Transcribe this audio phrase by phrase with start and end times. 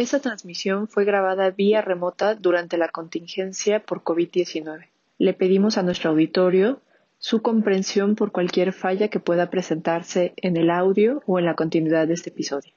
[0.00, 4.86] Esta transmisión fue grabada vía remota durante la contingencia por COVID-19.
[5.18, 6.80] Le pedimos a nuestro auditorio
[7.18, 12.08] su comprensión por cualquier falla que pueda presentarse en el audio o en la continuidad
[12.08, 12.72] de este episodio.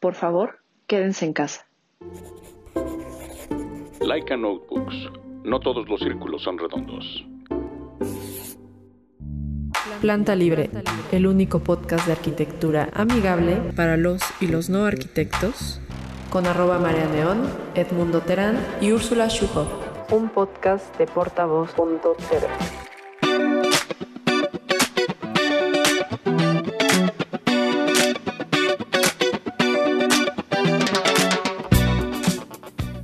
[0.00, 0.58] Por favor,
[0.88, 1.68] quédense en casa.
[4.00, 5.08] Laika Notebooks.
[5.44, 7.24] No todos los círculos son redondos.
[10.00, 10.68] Planta Libre,
[11.12, 15.80] el único podcast de arquitectura amigable para los y los no arquitectos,
[16.30, 19.68] con arroba María Neón, Edmundo Terán y Úrsula Schuhoff.
[20.12, 22.46] Un podcast de portavoz.tv.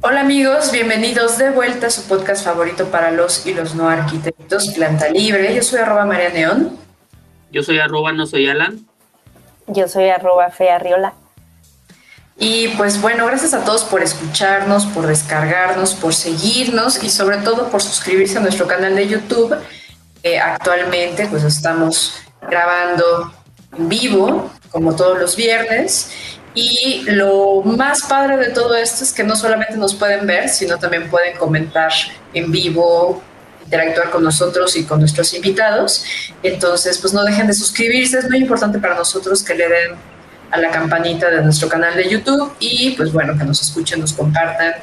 [0.02, 4.68] Hola amigos, bienvenidos de vuelta a su podcast favorito para los y los no arquitectos,
[4.68, 5.52] Planta Libre.
[5.52, 6.78] Yo soy arroba María Neón.
[7.50, 8.86] Yo soy arroba no soy Alan.
[9.66, 11.14] Yo soy arroba Fearriola.
[12.38, 17.70] Y pues bueno, gracias a todos por escucharnos, por descargarnos, por seguirnos y sobre todo
[17.70, 19.56] por suscribirse a nuestro canal de YouTube.
[20.42, 23.32] actualmente pues estamos grabando
[23.78, 26.10] en vivo, como todos los viernes.
[26.54, 30.78] Y lo más padre de todo esto es que no solamente nos pueden ver, sino
[30.78, 31.92] también pueden comentar
[32.32, 33.22] en vivo,
[33.64, 36.04] interactuar con nosotros y con nuestros invitados.
[36.42, 40.15] Entonces, pues no dejen de suscribirse, es muy importante para nosotros que le den
[40.50, 44.12] a la campanita de nuestro canal de YouTube y pues bueno, que nos escuchen, nos
[44.12, 44.74] compartan.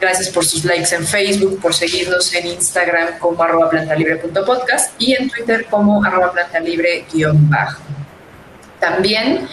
[0.00, 5.28] Gracias por sus likes en Facebook, por seguirnos en Instagram como arroba plantalibre.podcast y en
[5.28, 7.82] Twitter como arroba plantalibre-bajo.
[8.78, 9.46] También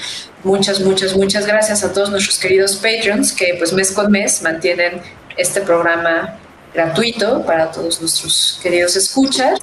[0.43, 5.01] muchas, muchas, muchas gracias a todos nuestros queridos Patreons que pues mes con mes mantienen
[5.35, 6.39] este programa
[6.73, 9.59] gratuito para todos nuestros queridos escuchas.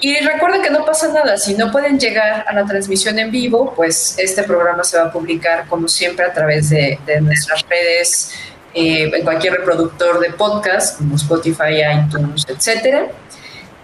[0.00, 3.72] Y recuerden que no pasa nada, si no pueden llegar a la transmisión en vivo,
[3.74, 8.32] pues este programa se va a publicar como siempre a través de, nuestras redes,
[8.74, 13.06] eh, en cualquier reproductor de podcast, como Spotify, iTunes, etcétera.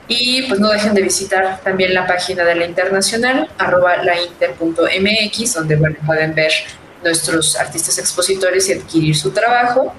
[0.08, 5.76] Y pues no dejen de visitar también la página de la Internacional, arroba lainter.mx, donde
[6.04, 6.52] pueden ver
[7.02, 9.94] nuestros artistas expositores y adquirir su trabajo.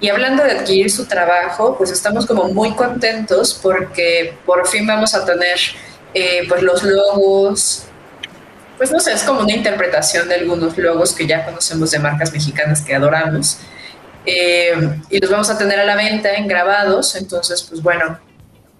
[0.00, 5.14] Y hablando de adquirir su trabajo, pues estamos como muy contentos porque por fin vamos
[5.14, 5.58] a tener
[6.12, 7.84] eh, pues los logos,
[8.76, 12.32] pues no sé, es como una interpretación de algunos logos que ya conocemos de marcas
[12.32, 13.58] mexicanas que adoramos.
[14.26, 18.18] Eh, y los vamos a tener a la venta en grabados, entonces pues bueno,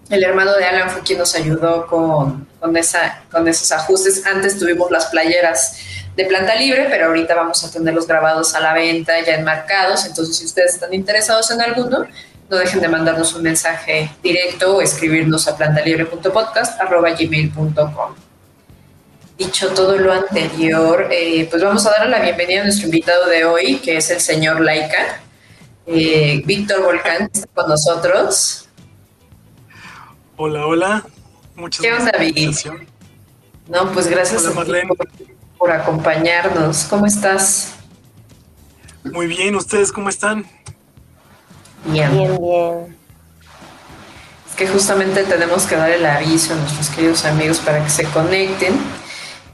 [0.09, 4.25] el hermano de Alan fue quien nos ayudó con, con, esa, con esos ajustes.
[4.25, 5.77] Antes tuvimos las playeras
[6.17, 10.03] de planta libre, pero ahorita vamos a tenerlos grabados a la venta, ya enmarcados.
[10.05, 12.07] Entonces, si ustedes están interesados en alguno,
[12.49, 18.15] no dejen de mandarnos un mensaje directo o escribirnos a plantalibre.podcast.gmail.com.
[19.37, 23.45] Dicho todo lo anterior, eh, pues vamos a dar la bienvenida a nuestro invitado de
[23.45, 25.21] hoy, que es el señor Laika.
[25.85, 28.67] Eh, Víctor Volcán está con nosotros.
[30.35, 31.05] Hola, hola.
[31.53, 32.65] Muchas gracias.
[33.67, 34.71] No, pues gracias a ti
[35.57, 36.85] por, acompañarnos.
[36.89, 37.73] ¿Cómo estás?
[39.03, 40.45] Muy bien, ¿ustedes cómo están?
[41.85, 42.11] Bien.
[42.11, 42.97] Bien, bien.
[44.49, 48.03] Es que justamente tenemos que dar el aviso a nuestros queridos amigos para que se
[48.05, 48.77] conecten.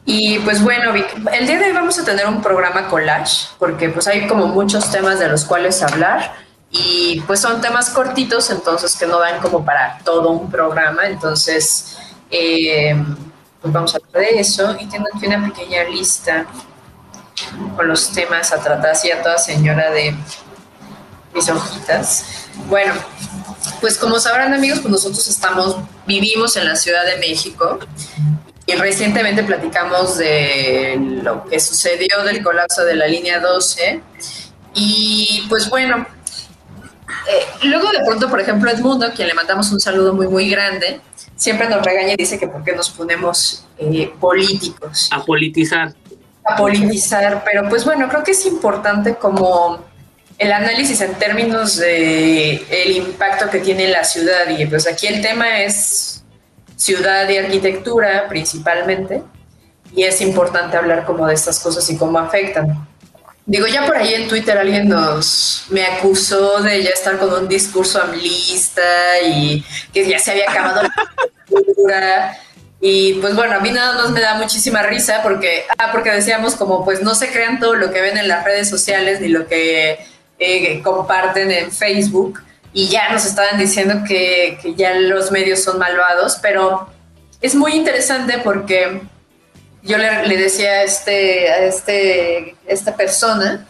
[0.06, 4.08] Y pues bueno, el día de hoy vamos a tener un programa collage, porque pues
[4.08, 6.34] hay como muchos temas de los cuales hablar
[6.72, 11.98] y pues son temas cortitos, entonces que no dan como para todo un programa, entonces
[12.32, 12.96] eh,
[13.64, 14.76] pues vamos a hablar de eso.
[14.80, 16.46] Y tengo aquí una pequeña lista
[17.76, 20.14] con los temas a tratar, así a toda señora de
[21.34, 22.26] mis hojitas.
[22.68, 22.94] Bueno,
[23.80, 27.80] pues como sabrán amigos, pues nosotros estamos, vivimos en la Ciudad de México.
[28.66, 34.02] Y recientemente platicamos de lo que sucedió del colapso de la línea 12
[34.74, 36.06] y pues bueno,
[37.30, 41.02] eh, luego de pronto, por ejemplo, Edmundo, quien le mandamos un saludo muy, muy grande,
[41.44, 45.10] siempre nos regaña y dice que por qué nos ponemos eh, políticos.
[45.12, 45.94] A politizar.
[46.46, 49.84] A politizar, pero pues bueno, creo que es importante como
[50.38, 55.22] el análisis en términos de el impacto que tiene la ciudad y pues aquí el
[55.22, 56.24] tema es
[56.78, 59.22] ciudad y arquitectura principalmente
[59.94, 62.88] y es importante hablar como de estas cosas y cómo afectan.
[63.46, 67.48] Digo, ya por ahí en Twitter alguien nos me acusó de ya estar con un
[67.48, 68.82] discurso amlista
[69.22, 69.64] y
[69.94, 70.94] que ya se había acabado la
[71.50, 72.38] cultura.
[72.80, 76.56] Y pues bueno, a mí nada más me da muchísima risa porque, ah, porque decíamos
[76.56, 79.48] como pues no se crean todo lo que ven en las redes sociales ni lo
[79.48, 80.00] que
[80.40, 82.42] eh, comparten en Facebook
[82.74, 86.90] y ya nos estaban diciendo que, que ya los medios son malvados, pero
[87.42, 89.02] es muy interesante porque
[89.84, 93.68] yo le, decía a, este, a este, esta persona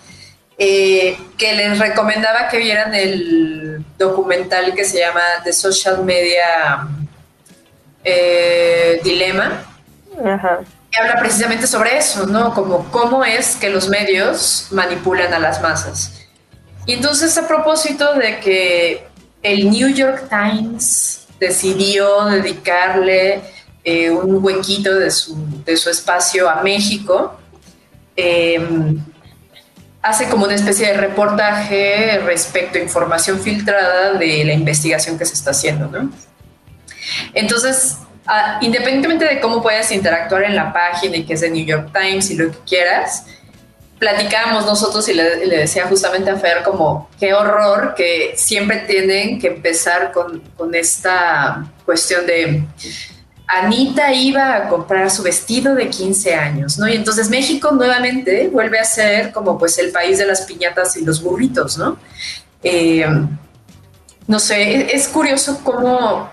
[0.57, 6.87] eh, que les recomendaba que vieran el documental que se llama The Social Media
[8.03, 9.63] eh, Dilemma.
[10.15, 12.53] Que habla precisamente sobre eso, ¿no?
[12.53, 16.27] Como cómo es que los medios manipulan a las masas.
[16.85, 19.07] Y entonces a propósito de que
[19.41, 23.41] el New York Times decidió dedicarle
[23.83, 25.35] eh, un huequito de su,
[25.65, 27.37] de su, espacio a México,
[28.15, 29.03] em,
[30.01, 35.33] hace como una especie de reportaje respecto a información filtrada de la investigación que se
[35.33, 36.11] está haciendo, ¿no?
[37.33, 37.97] Entonces,
[38.61, 42.29] independientemente de cómo puedas interactuar en la página y que es de New York Times
[42.31, 43.25] y lo que quieras,
[43.99, 49.47] platicábamos nosotros y le, decía justamente a Fer como qué horror que siempre tienen que
[49.47, 52.63] empezar con, con esta cuestión de
[53.47, 56.87] Anita iba a comprar su vestido de 15 años, ¿no?
[56.87, 61.03] Y entonces México nuevamente vuelve a ser como pues el país de las piñatas y
[61.03, 61.97] los burritos, ¿no?
[62.63, 63.05] Eh,
[64.27, 66.31] no sé, es curioso cómo,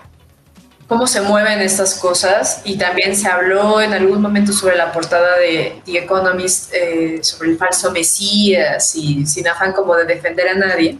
[0.87, 5.37] cómo se mueven estas cosas y también se habló en algún momento sobre la portada
[5.37, 10.53] de The Economist, eh, sobre el falso Mesías y sin afán como de defender a
[10.53, 10.97] nadie,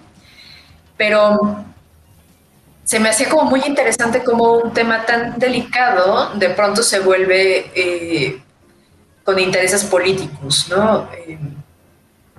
[0.97, 1.63] pero
[2.91, 7.71] se me hacía como muy interesante como un tema tan delicado de pronto se vuelve
[7.73, 8.41] eh,
[9.23, 11.07] con intereses políticos, ¿no?
[11.13, 11.39] Eh,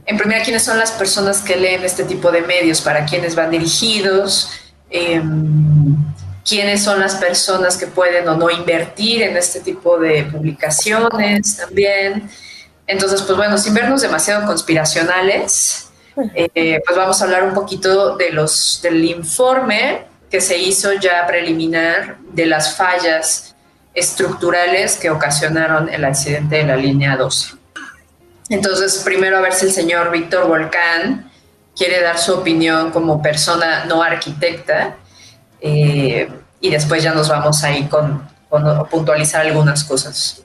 [0.05, 2.83] en primera, ¿quiénes son las personas que leen este tipo de medios?
[2.83, 4.51] ¿Para quiénes van dirigidos?
[4.91, 5.97] Em,
[6.47, 12.29] ¿Quiénes son las personas que pueden o no invertir en este tipo de publicaciones también?
[12.87, 15.89] Entonces, pues bueno, sin vernos demasiado conspiracionales,
[16.35, 21.27] eh, pues vamos a hablar un poquito de los, del informe que se hizo ya
[21.27, 23.55] preliminar de las fallas
[23.93, 27.57] estructurales que ocasionaron el accidente de la línea 12.
[28.49, 31.31] Entonces, primero a ver si el señor Víctor Volcán
[31.77, 34.97] quiere dar su opinión como persona no arquitecta
[35.61, 36.31] eh,
[36.63, 38.27] y después ya nos vamos ahí con,
[38.91, 40.43] puntualizar algunas cosas.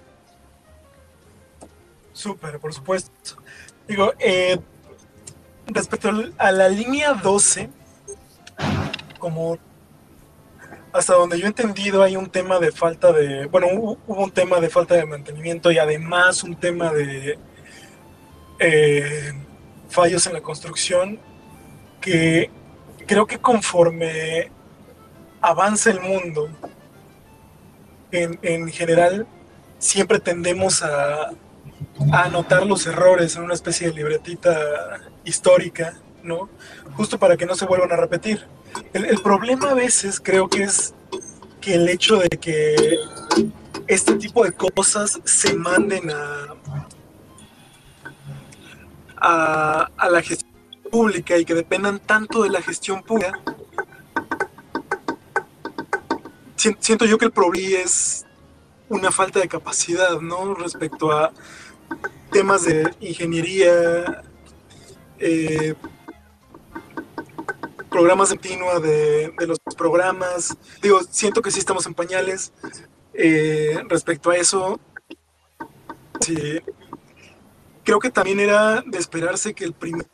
[2.11, 3.41] Súper, por supuesto.
[3.87, 4.59] Digo, eh,
[5.67, 7.69] respecto a la línea 12,
[9.17, 9.57] como
[10.97, 14.59] hasta donde yo he entendido hay un tema de falta de, bueno, hubo un tema
[14.59, 17.38] de falta de mantenimiento y además un tema de
[18.59, 19.33] eh,
[19.89, 21.19] fallos en la construcción
[22.01, 22.49] que
[23.05, 24.49] creo que conforme
[25.39, 26.49] avanza el mundo,
[28.11, 29.27] en, en general,
[29.77, 31.29] siempre tendemos a,
[32.11, 36.49] a anotar los errores en una especie de libretita histórica, ¿no?
[36.95, 38.47] Justo para que no se vuelvan a repetir.
[38.93, 40.93] El, problema a veces creo que es
[41.61, 42.97] que el hecho de que
[43.87, 46.55] este tipo de cosas se manden a,
[49.17, 50.51] a, la gestión
[50.91, 53.39] pública y que dependan tanto de la gestión pública,
[56.79, 58.25] siento yo que el problema es
[58.89, 60.53] una falta de capacidad, ¿no?
[60.53, 61.31] Respecto a
[62.31, 64.23] temas de ingeniería,
[65.19, 65.75] eh,
[67.97, 70.55] programas de continua de, los programas.
[70.83, 72.53] Digo, siento que sí estamos en pañales
[73.15, 74.79] eh, respecto a eso.
[76.19, 76.59] Sí.
[77.83, 80.05] Creo que también era de esperarse que el primer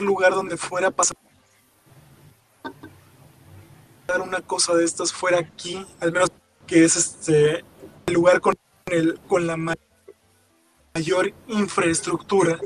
[0.00, 1.16] lugar donde fuera pasar
[4.22, 6.30] una cosa de estas fuera aquí, al menos
[6.66, 7.64] que es este
[8.04, 8.54] el lugar con,
[8.90, 12.58] el, con la mayor infraestructura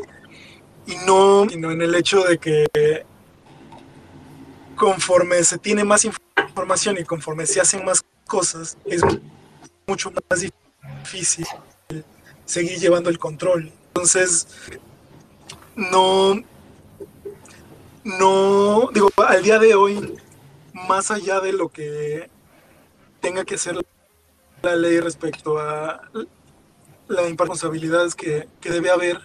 [0.89, 3.07] y no, sino en el hecho de que
[4.81, 9.03] conforme se tiene más información y conforme se hacen más cosas, es
[9.87, 11.47] mucho más difícil
[12.47, 13.71] seguir llevando el control.
[13.89, 14.49] Entonces,
[15.77, 16.35] no,
[18.05, 20.17] no, digo, al día de hoy,
[20.73, 22.31] más allá de lo que
[23.21, 23.77] tenga que hacer
[24.63, 26.09] la ley respecto a
[27.07, 29.21] la responsabilidades que, que debe haber,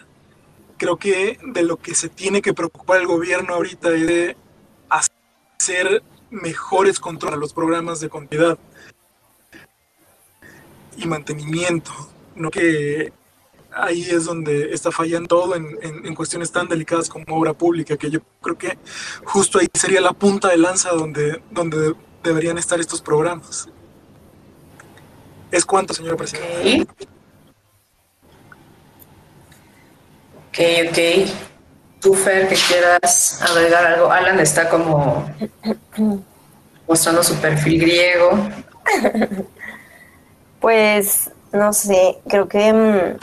[0.75, 4.45] creo que de lo que se tiene que preocupar el gobierno ahorita es de
[5.59, 8.57] hacer mejores controles a los programas de contabilidad
[10.97, 11.91] y mantenimiento,
[12.35, 13.12] no que
[13.74, 18.09] ahí es donde está fallando todo en, en, cuestiones tan delicadas como obra pública, que
[18.09, 18.77] yo creo que
[19.25, 21.93] justo ahí sería la punta de lanza donde, donde
[22.24, 23.67] deberían estar estos programas.
[25.51, 26.93] ¿Es cuánto, señora presidenta?
[30.50, 30.59] Ok,
[30.89, 31.54] ok
[32.05, 34.12] tú, que quieras agregar algo.
[34.12, 35.25] Alan está como
[36.88, 38.29] mostrando su perfil griego.
[40.59, 43.17] Pues, no sé, creo que mm,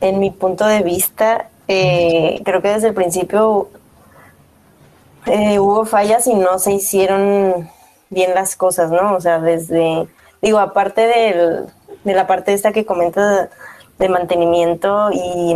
[0.00, 3.68] en mi punto de vista, eh, creo que desde el principio
[5.26, 7.68] eh, hubo fallas y no se hicieron
[8.08, 9.14] bien las cosas, ¿no?
[9.14, 10.06] O sea, desde,
[10.40, 11.66] digo, aparte del,
[12.04, 13.50] de la parte esta que comenta
[13.98, 15.54] de mantenimiento y,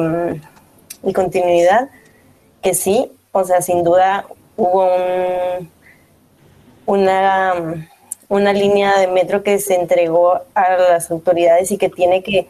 [1.04, 1.88] y continuidad,
[2.62, 5.70] que sí, o sea, sin duda hubo un,
[6.86, 7.88] una,
[8.28, 12.48] una línea de metro que se entregó a las autoridades y que tiene que,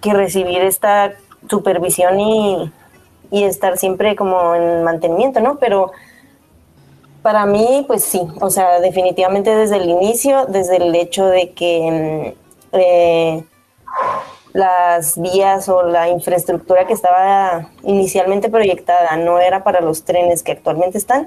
[0.00, 1.12] que recibir esta
[1.48, 2.72] supervisión y,
[3.30, 5.58] y estar siempre como en mantenimiento, ¿no?
[5.58, 5.92] Pero
[7.22, 12.34] para mí, pues sí, o sea, definitivamente desde el inicio, desde el hecho de que
[12.72, 13.44] mm, eh,
[14.52, 20.52] las vías o la infraestructura que estaba inicialmente proyectada no era para los trenes que
[20.52, 21.26] actualmente están,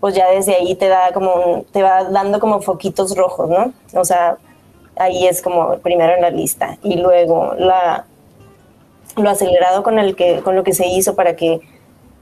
[0.00, 3.72] pues ya desde ahí te da como te va dando como foquitos rojos, ¿no?
[3.94, 4.36] O sea,
[4.96, 8.04] ahí es como primero en la lista y luego la
[9.16, 11.60] lo acelerado con el que con lo que se hizo para que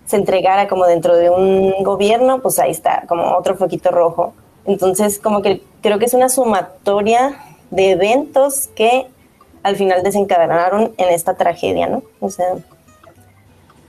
[0.07, 4.33] se entregara como dentro de un gobierno, pues ahí está, como otro foquito rojo.
[4.65, 7.37] Entonces, como que creo que es una sumatoria
[7.71, 9.09] de eventos que
[9.67, 12.05] al final desencadenaron en esta tragedia, ¿no?
[12.21, 12.55] O sea,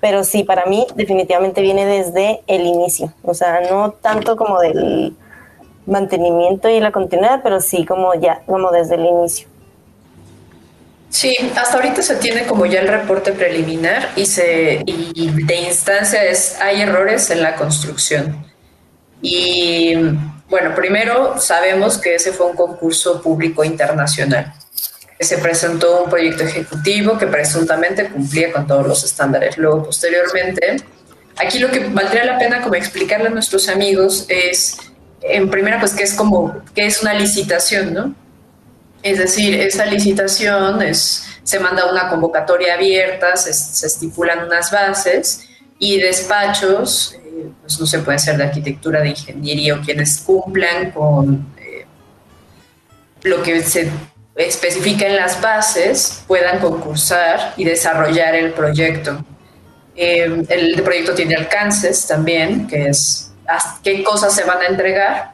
[0.01, 5.15] pero sí, para mí definitivamente viene desde el inicio, o sea, no tanto como del
[5.86, 9.48] mantenimiento y la continuidad, pero sí como ya, como desde el inicio.
[11.12, 16.24] Sí, hasta ahorita se tiene como ya el reporte preliminar y, se, y de instancia
[16.24, 18.48] es, hay errores en la construcción.
[19.22, 19.93] Y
[20.50, 24.55] bueno, primero sabemos que ese fue un concurso público internacional.
[25.19, 29.57] Se presentó un proyecto ejecutivo que presuntamente cumplía con todos los estándares.
[29.57, 30.77] Luego, posteriormente,
[31.38, 34.77] aquí lo que valdría la pena como explicarle a nuestros amigos es,
[35.21, 38.15] en primera, pues que es como, que es una licitación, ¿no?
[39.03, 43.51] Es decir, esa licitación es, se manda una convocatoria abierta, se,
[43.86, 45.47] estipulan unas bases
[45.79, 50.91] y despachos, eh, pues no se puede ser de arquitectura, de ingeniería o quienes cumplan
[50.91, 51.86] con eh,
[53.24, 53.89] lo que se
[54.38, 59.25] especifica en las bases puedan concursar y desarrollar el proyecto.
[59.96, 63.32] Eh, el proyecto tiene alcances también, que es
[63.84, 65.32] qué cosas se van a entregar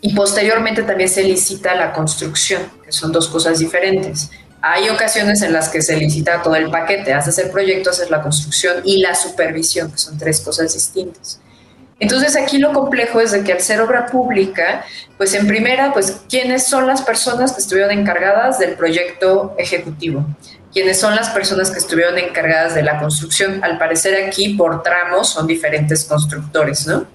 [0.00, 4.30] y posteriormente también se licita la construcción, que son dos cosas diferentes.
[4.62, 8.22] Hay ocasiones en las que se licita todo el paquete, haces el proyecto, haces la
[8.22, 11.40] construcción y la supervisión, que son tres cosas distintas.
[12.00, 14.84] Entonces aquí lo complejo es de que al ser obra pública,
[15.16, 20.24] pues en primera, pues quiénes son las personas que estuvieron encargadas del proyecto ejecutivo,
[20.72, 23.62] quiénes son las personas que estuvieron encargadas de la construcción.
[23.62, 27.06] Al parecer aquí por tramos son diferentes constructores, ¿no?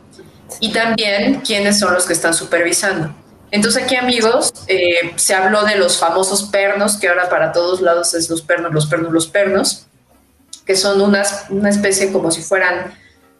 [0.59, 3.13] y también quiénes son los que están supervisando.
[3.51, 8.13] Entonces aquí amigos, eh, se habló de los famosos pernos, que ahora para todos lados
[8.13, 9.87] es los pernos, los pernos, los pernos,
[10.65, 12.93] que son una especie como si fueran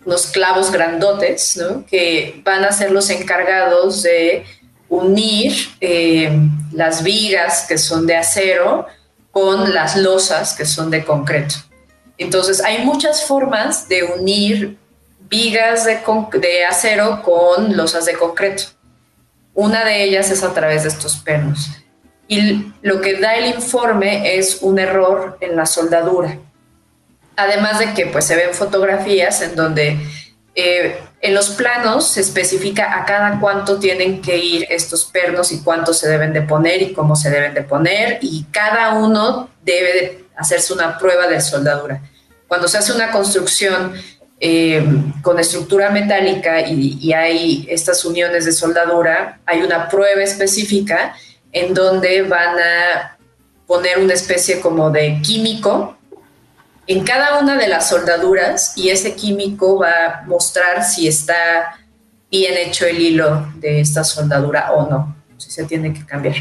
[0.06, 1.86] unos clavos grandotes, ¿no?
[1.86, 4.46] que van a ser los encargados de
[4.88, 6.32] unir eh,
[6.72, 8.86] las vigas que son de acero
[9.32, 11.56] con las losas que son de concreto.
[12.18, 14.78] Entonces hay muchas formas de unir
[15.30, 16.00] vigas de,
[16.40, 18.64] de acero con losas de concreto.
[19.54, 21.70] Una de ellas es a través de estos pernos.
[22.28, 26.38] Y lo que da el informe es un error en la soldadura.
[27.36, 30.00] Además de que pues, se ven fotografías en donde
[30.56, 35.62] eh, en los planos se especifica a cada cuánto tienen que ir estos pernos y
[35.62, 39.94] cuánto se deben de poner y cómo se deben de poner y cada uno debe
[39.94, 42.02] de hacerse una prueba de soldadura.
[42.48, 43.94] Cuando se hace una construcción
[44.40, 44.86] eh,
[45.22, 51.16] con estructura metálica y, hay estas uniones de soldadura, hay una prueba específica
[51.52, 53.18] en donde van a
[53.66, 55.98] poner una especie como de químico
[56.88, 61.80] en cada una de las soldaduras y ese químico va a mostrar si está
[62.30, 66.36] bien hecho el hilo de esta soldadura o no, si se tiene que cambiar.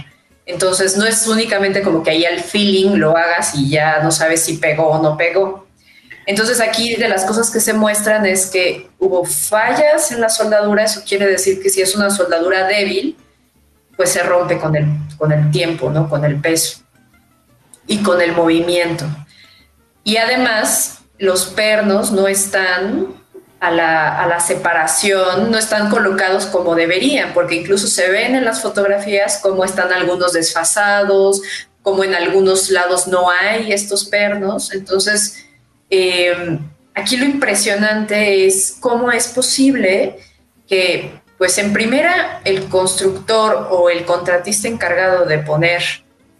[0.47, 4.43] Entonces no es únicamente como que ahí al feeling lo hagas y ya no sabes
[4.43, 5.65] si pegó o no pegó,
[6.27, 10.85] entonces aquí de las cosas que se muestran es que hubo fallas en la soldadura,
[10.85, 13.17] eso quiere decir que si es una soldadura débil,
[13.97, 14.87] pues se rompe con el,
[15.19, 16.09] con el tiempo, ¿no?
[16.09, 16.79] con el peso
[17.87, 19.05] y con el movimiento.
[20.05, 23.15] Y además los pernos no están
[23.61, 28.45] a la, a la, separación, no están colocados como deberían, porque incluso se ven en
[28.45, 31.41] las fotografías cómo están algunos desfasados,
[31.83, 34.73] como en algunos lados no hay estos pernos.
[34.73, 35.47] Entonces,
[35.91, 36.59] eh,
[36.95, 40.17] aquí lo impresionante es cómo es posible
[40.67, 45.83] que, pues en primera, el constructor o el contratista encargado de poner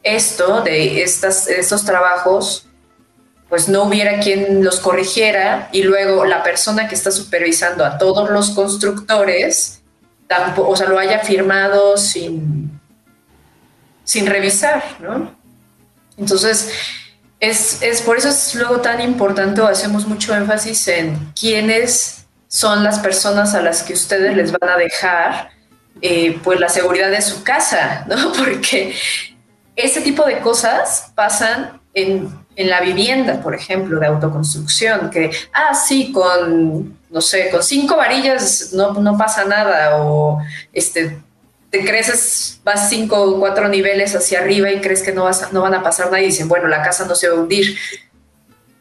[0.03, 2.64] esto, de estas, estos trabajos,
[3.49, 8.31] pues no hubiera quien los corrigiera y luego la persona que está supervisando a todos
[8.31, 9.83] los constructores,
[10.27, 12.81] tampoco, o sea, lo haya firmado sin,
[14.03, 15.35] sin revisar, ¿no?
[16.17, 16.71] Entonces,
[17.41, 22.85] es, es, por eso es luego tan importante o hacemos mucho énfasis en quiénes son
[22.85, 25.51] las personas a las que ustedes les van a dejar
[26.01, 28.33] eh, pues la seguridad de su casa, ¿no?
[28.39, 28.95] Porque
[29.77, 35.75] ese tipo de cosas pasan en, en, la vivienda, por ejemplo, de autoconstrucción, que, ah,
[35.75, 40.41] sí, con, no sé, con cinco varillas no, no pasa nada, o
[40.73, 41.19] este,
[41.71, 45.63] te creces, vas cinco o cuatro niveles hacia arriba y crees que no, vas no
[45.63, 47.77] van a pasar nada y dicen, bueno, la casa no se va a hundir.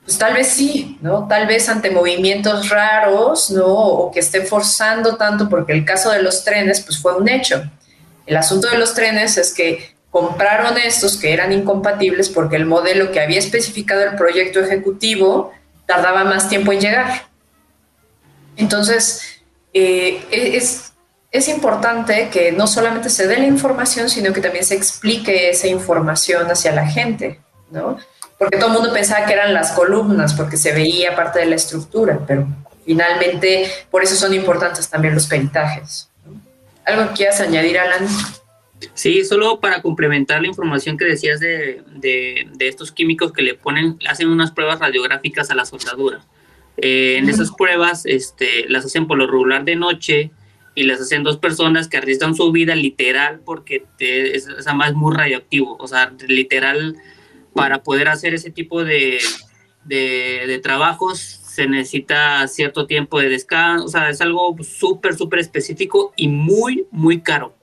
[0.05, 1.27] Pues tal vez sí, ¿no?
[1.27, 3.65] Tal vez ante movimientos raros, ¿no?
[3.65, 7.63] O que estén forzando tanto, porque el caso de los trenes, pues fue un hecho.
[8.25, 13.11] El asunto de los trenes es que compraron estos que eran incompatibles porque el modelo
[13.11, 15.51] que había especificado el proyecto ejecutivo
[15.87, 17.23] tardaba más tiempo en llegar.
[18.55, 19.41] Entonces,
[19.73, 20.93] eh, es,
[21.31, 25.65] es importante que no solamente se dé la información, sino que también se explique esa
[25.65, 27.41] información hacia la gente,
[27.71, 27.97] ¿no?
[28.37, 31.55] Porque todo el mundo pensaba que eran las columnas, porque se veía parte de la
[31.55, 32.45] estructura, pero
[32.85, 36.07] finalmente por eso son importantes también los peritajes.
[36.85, 38.07] ¿Algo que quieras añadir, Alan?
[38.93, 43.97] Sí, solo para complementar la información que decías de, de, estos químicos que le ponen,
[44.07, 46.25] hacen unas pruebas radiográficas a la soldadura.
[46.77, 50.31] Eh, en esas pruebas este, las hacen por lo regular de noche,
[50.75, 55.77] y las hacen dos personas que arriesgan su vida literal porque es, es, muy radioactivo,
[55.79, 56.95] o sea, literal
[57.53, 59.19] para poder hacer ese tipo de,
[59.85, 66.13] de, trabajos se necesita cierto tiempo de descanso, o sea, es algo súper, súper específico
[66.15, 67.55] y muy, muy caro.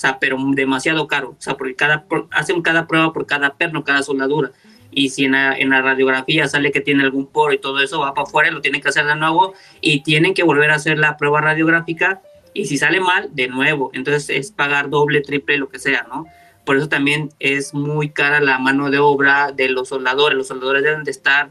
[0.00, 1.36] Sea, pero demasiado caro.
[1.38, 4.50] O sea, porque cada, hacen cada prueba por cada perno, cada soldadura.
[4.90, 8.00] Y si en la, en la, radiografía sale que tiene algún poro y todo eso,
[8.00, 9.52] va para afuera, lo tienen que hacer de nuevo
[9.82, 12.22] y tienen que volver a hacer la prueba radiográfica
[12.54, 13.90] y si sale mal, de nuevo.
[13.92, 16.24] Entonces es pagar doble, triple, lo que sea, ¿no?
[16.64, 20.38] Por eso también es muy cara la mano de obra de los soldadores.
[20.38, 21.50] Los soldadores deben de estar,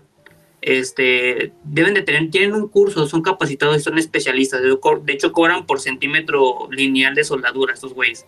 [0.62, 4.62] este, deben de tener, tienen un curso, son capacitados son especialistas.
[4.62, 8.26] De hecho, cobran por centímetro lineal de soldadura estos güeyes.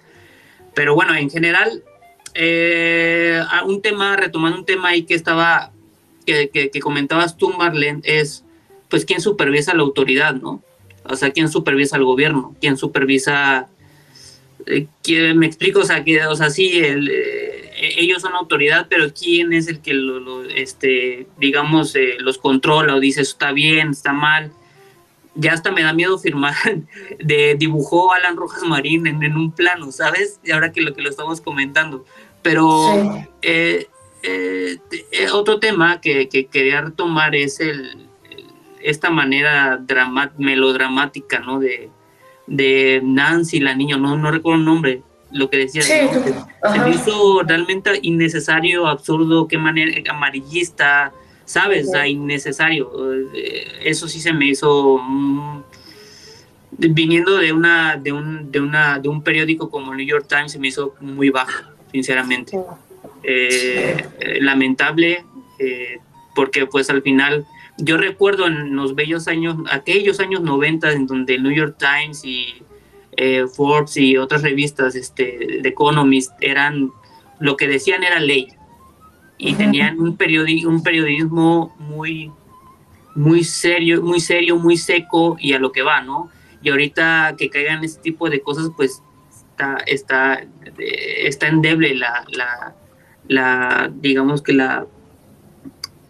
[0.74, 1.84] Pero bueno, en general,
[2.34, 5.72] eh, un tema, retomando un tema ahí que estaba,
[6.26, 8.46] que, que, que comentabas tú, Marlene, es,
[8.90, 10.64] pues, quién supervisa la autoridad, ¿no?
[11.04, 12.56] O sea, ¿quién supervisa al gobierno?
[12.62, 13.68] ¿Quién supervisa?
[14.66, 14.88] Eh,
[15.34, 19.68] me explico, o sea, que, o sea, sí, eh, ellos son autoridad, pero ¿quién es
[19.68, 24.52] el que, lo, este, digamos, eh, los controla o dice, está bien, está mal?
[25.34, 26.56] Ya hasta me da miedo firmar,
[27.20, 30.40] de dibujó Alan Rojas Marín en, un plano, ¿sabes?
[30.44, 32.06] Y ahora que lo que lo estamos comentando.
[32.42, 33.28] Pero
[35.34, 38.10] otro tema que, que quería retomar es el,
[38.84, 39.80] esta manera
[40.38, 41.60] melodramática, ¿no?
[41.60, 41.90] De,
[42.48, 45.82] de Nancy, la niña, no, no recuerdo el nombre, lo que decía.
[45.82, 46.10] Se,
[46.80, 51.14] me hizo realmente innecesario, absurdo, qué manera, amarillista,
[51.52, 51.90] ¿sabes?
[52.08, 52.92] innecesario.
[53.34, 55.00] Eh, eso sí se me hizo...
[55.00, 55.62] Mm,
[56.78, 60.60] viniendo de una, de un, de una, de un periódico como New York Times se
[60.60, 62.58] me hizo muy bajo, sinceramente.
[63.24, 65.26] Eh, eh, lamentable,
[66.34, 67.46] porque pues al final
[67.78, 72.24] yo recuerdo en los bellos años, aquellos años 90 en donde el New York Times
[72.24, 72.64] y
[73.18, 76.92] eh, Forbes y otras revistas este, de Economist eran,
[77.40, 78.50] lo que decían era ley.
[79.44, 82.32] Y tenían un, periodi un periodismo muy,
[83.16, 86.30] muy serio, muy serio, muy seco y a lo que va, ¿no?
[86.62, 89.02] Y ahorita que caigan este tipo de cosas, pues
[89.52, 90.44] está, está,
[90.78, 92.76] está endeble la, la,
[93.28, 94.86] la digamos que la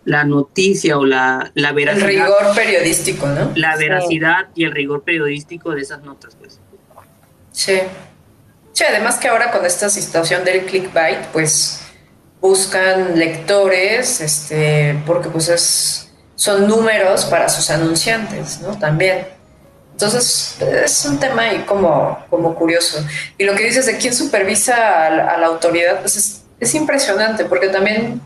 [0.03, 2.09] la noticia o la, la veracidad.
[2.09, 3.51] El rigor periodístico, ¿no?
[3.55, 6.59] La veracidad y el rigor periodístico de esas notas, pues.
[7.51, 7.79] Sí.
[8.73, 11.80] Sí, además que ahora con esta situación del clickbait, pues
[12.41, 18.77] buscan lectores, este, porque pues es, son números para sus anunciantes, ¿no?
[18.77, 19.27] También.
[19.93, 23.05] Entonces, es un tema ahí como, como curioso.
[23.37, 27.67] Y lo que dices de quién supervisa a la, autoridad, pues es, es impresionante, porque
[27.67, 28.19] también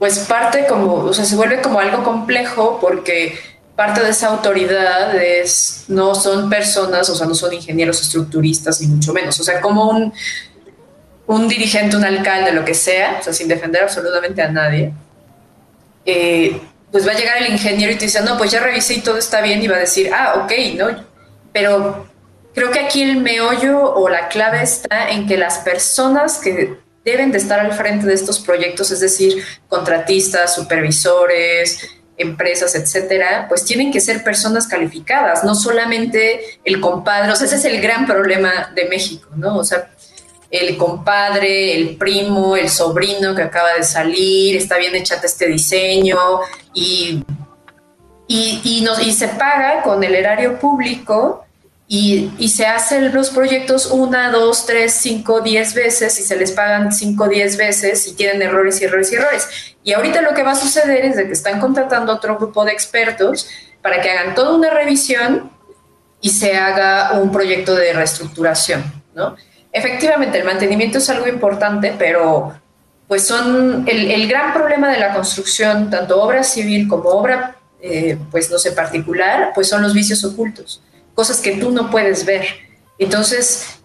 [0.00, 3.38] pues parte como, o sea, se vuelve como algo complejo porque
[3.76, 8.86] parte de esa autoridad es, no son personas, o sea, no son ingenieros estructuristas ni
[8.88, 10.12] mucho menos, o sea, como un,
[11.30, 14.92] un dirigente, un alcalde, lo que sea, o sea, sin defender absolutamente a nadie,
[16.04, 19.00] eh, pues va a llegar el ingeniero y te dice, no, pues ya revisé y
[19.00, 20.88] todo está bien y va a decir, ah, ok, ¿no?
[21.52, 22.08] Pero
[22.52, 27.30] creo que aquí el meollo o la clave está en que las personas que deben
[27.30, 33.92] de estar al frente de estos proyectos, es decir, contratistas, supervisores, empresas, etcétera, pues tienen
[33.92, 38.72] que ser personas calificadas, no solamente el compadre, o sea, ese es el gran problema
[38.74, 39.56] de México, ¿no?
[39.58, 39.90] O sea,
[40.50, 46.18] el compadre, el primo, el sobrino que acaba de salir, está bien echate este diseño
[46.74, 47.22] y,
[48.26, 51.44] y, y, se paga con el erario público
[51.86, 56.50] y, y, se hacen los proyectos una, dos, tres, cinco, diez veces y se les
[56.52, 59.48] pagan cinco, diez veces y tienen errores y errores y errores.
[59.84, 62.72] Y ahorita lo que va a suceder es de que están contratando otro grupo de
[62.72, 63.48] expertos
[63.82, 65.50] para que hagan toda una revisión
[66.20, 68.84] y se haga un proyecto de reestructuración,
[69.14, 69.36] ¿no?
[69.72, 72.52] Efectivamente, el mantenimiento es algo importante, pero
[73.06, 78.50] pues son el, gran problema de la construcción, tanto obra civil como obra, eh, pues
[78.50, 80.80] no sé, particular, pues son los vicios ocultos,
[81.14, 82.46] cosas que tú no puedes ver.
[82.98, 83.80] Entonces,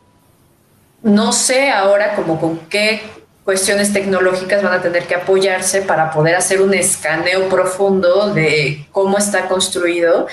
[1.01, 3.01] no sé ahora como con qué
[3.43, 9.17] cuestiones tecnológicas van a tener que apoyarse para poder hacer un escaneo profundo de cómo
[9.17, 10.27] está construido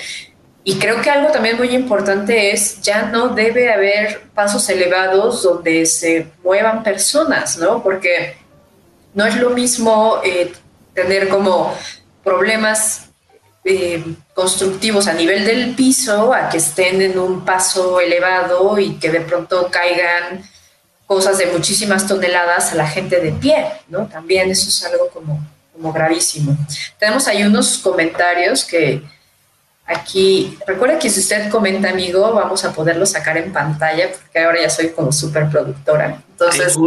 [0.65, 5.85] y creo que algo también muy importante es, ya no debe haber pasos elevados donde
[5.85, 7.83] se muevan personas, ¿no?
[7.83, 8.37] Porque
[9.13, 10.53] no es lo mismo eh,
[10.93, 11.75] tener como
[12.23, 13.09] problemas
[13.65, 19.09] eh, constructivos a nivel del piso a que estén en un paso elevado y que
[19.09, 20.43] de pronto caigan
[21.05, 24.07] cosas de muchísimas toneladas a la gente de pie, ¿no?
[24.07, 26.55] También eso es algo como, como gravísimo.
[26.97, 29.03] Tenemos ahí unos comentarios que
[29.85, 34.61] Aquí, recuerda que si usted comenta, amigo, vamos a poderlo sacar en pantalla, porque ahora
[34.61, 36.21] ya soy como súper productora.
[36.29, 36.77] Entonces,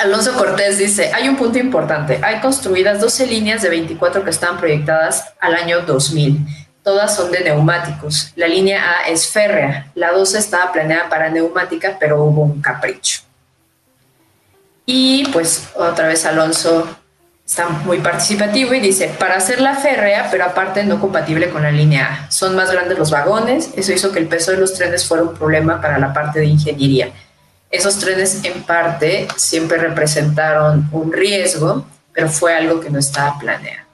[0.00, 4.58] Alonso Cortés dice, hay un punto importante, hay construidas 12 líneas de 24 que están
[4.58, 6.38] proyectadas al año 2000.
[6.82, 8.32] Todas son de neumáticos.
[8.34, 13.20] La línea A es férrea, la 12 estaba planeada para neumática, pero hubo un capricho.
[14.86, 16.88] Y pues otra vez Alonso
[17.48, 21.70] está muy participativo y dice, para hacer la férrea, pero aparte no compatible con la
[21.70, 22.30] línea A.
[22.30, 25.34] Son más grandes los vagones, eso hizo que el peso de los trenes fuera un
[25.34, 27.10] problema para la parte de ingeniería.
[27.70, 33.88] Esos trenes en parte siempre representaron un riesgo, pero fue algo que no estaba planeado.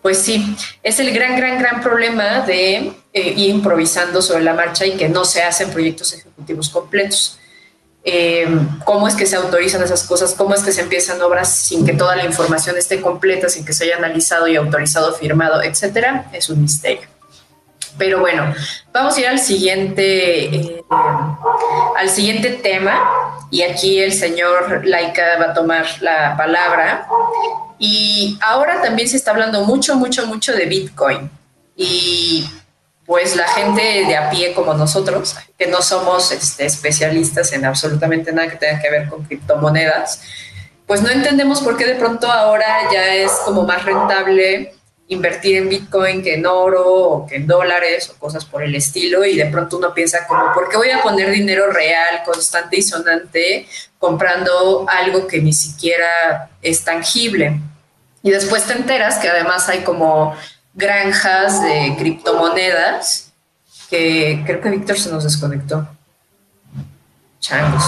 [0.00, 4.86] Pues sí, es el gran, gran, gran problema de eh, ir improvisando sobre la marcha
[4.86, 7.36] y que no se hacen proyectos ejecutivos completos.
[8.02, 8.48] Eh,
[8.84, 11.92] cómo es que se autorizan esas cosas, cómo es que se empiezan obras sin que
[11.92, 16.48] toda la información esté completa, sin que se haya analizado y autorizado, firmado, etcétera, es
[16.48, 17.08] un misterio.
[17.98, 18.54] Pero bueno,
[18.92, 20.82] vamos a ir al siguiente, eh,
[21.98, 22.98] al siguiente tema
[23.50, 27.06] y aquí el señor Laika va a tomar la palabra.
[27.78, 31.30] Y ahora también se está hablando mucho, mucho, mucho de Bitcoin.
[31.76, 32.46] Y
[33.10, 38.30] pues la gente de a pie como nosotros, que no somos este, especialistas en absolutamente
[38.32, 40.22] nada que tenga que ver con criptomonedas,
[40.86, 44.74] pues no entendemos por qué de pronto ahora ya es como más rentable
[45.08, 49.24] invertir en Bitcoin que en oro o que en dólares o cosas por el estilo
[49.24, 52.82] y de pronto uno piensa como, ¿por qué voy a poner dinero real, constante y
[52.82, 53.66] sonante
[53.98, 57.60] comprando algo que ni siquiera es tangible?
[58.22, 60.36] Y después te enteras que además hay como
[60.74, 63.32] granjas de criptomonedas
[63.90, 65.86] que creo que Víctor se nos desconectó.
[67.40, 67.84] Changos.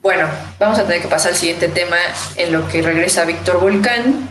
[0.00, 0.28] Bueno,
[0.58, 1.96] vamos a tener que pasar al siguiente tema
[2.36, 4.28] en lo que regresa Víctor Volcán.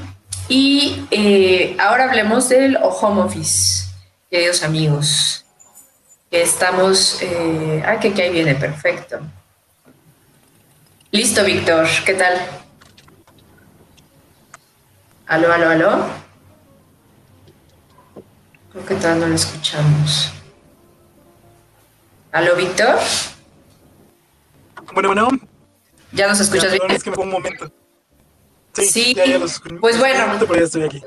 [0.47, 3.87] Y eh, ahora hablemos del home office,
[4.29, 5.45] queridos amigos.
[6.31, 7.21] Estamos.
[7.21, 9.19] Eh, ah, que, que ahí viene, perfecto.
[11.11, 12.33] Listo, Víctor, ¿qué tal?
[15.27, 16.22] Aló, aló, aló.
[18.73, 20.31] Creo que todavía no lo escuchamos.
[22.31, 22.97] ¿Aló, Víctor?
[24.93, 25.29] Bueno, bueno.
[26.11, 26.89] ¿Ya nos escuchas bien?
[26.89, 27.71] Es que me fue un momento.
[28.73, 30.25] Sí, sí ya, ya los, pues bueno.
[30.25, 31.03] Momento, ya estoy aquí.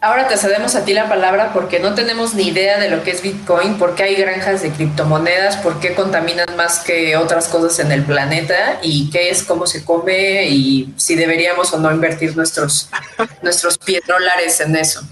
[0.00, 3.12] Ahora te cedemos a ti la palabra porque no tenemos ni idea de lo que
[3.12, 7.78] es Bitcoin, por qué hay granjas de criptomonedas, por qué contaminan más que otras cosas
[7.78, 12.34] en el planeta y qué es, cómo se come y si deberíamos o no invertir
[12.34, 12.88] nuestros,
[13.42, 15.02] nuestros dólares en eso.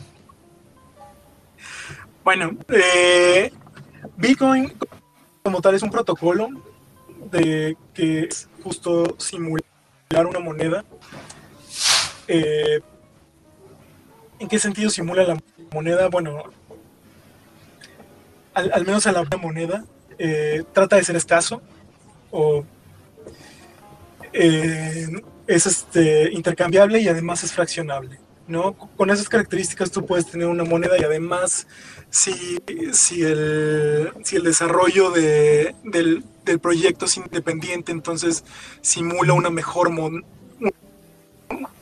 [2.29, 3.51] Bueno, eh,
[4.19, 4.75] Bitcoin
[5.43, 6.51] como tal es un protocolo
[7.31, 9.64] de que es justo simular
[10.29, 10.85] una moneda.
[12.27, 12.81] Eh,
[14.38, 15.38] ¿En qué sentido simula la
[15.73, 16.09] moneda?
[16.09, 16.43] Bueno,
[18.53, 19.87] al, menos a la moneda
[20.19, 21.62] eh, trata de ser escaso
[22.31, 22.62] o
[24.35, 28.21] es este, intercambiable y además es fraccionable.
[28.48, 28.72] ¿No?
[28.74, 31.66] Con esas características tú puedes tener una moneda y además
[32.11, 32.58] si,
[32.92, 38.44] si, el, si el desarrollo de, del, del, proyecto es independiente, entonces
[38.80, 40.24] simula una mejor mon,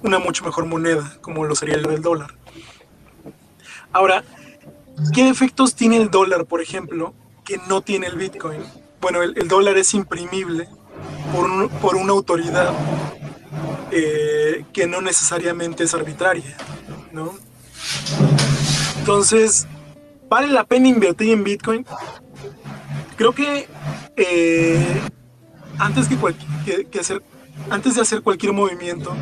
[0.03, 2.35] una mucho mejor moneda, como lo sería el dólar.
[3.93, 4.25] Ahora,
[5.15, 8.61] ¿qué efectos tiene el dólar, por ejemplo, que no tiene el Bitcoin?
[9.01, 10.69] Bueno, el, dólar es imprimible
[11.33, 12.75] por, por una autoridad
[13.93, 14.36] eh,
[14.73, 16.57] que no necesariamente es arbitraria,
[17.13, 17.35] ¿no?
[18.99, 19.67] Entonces,
[20.29, 21.87] ¿vale la pena invertir en Bitcoin?
[23.17, 23.69] Creo que
[24.17, 25.01] eh,
[25.79, 26.09] antes,
[26.99, 27.23] hacer,
[27.71, 29.15] antes de hacer cualquier movimiento,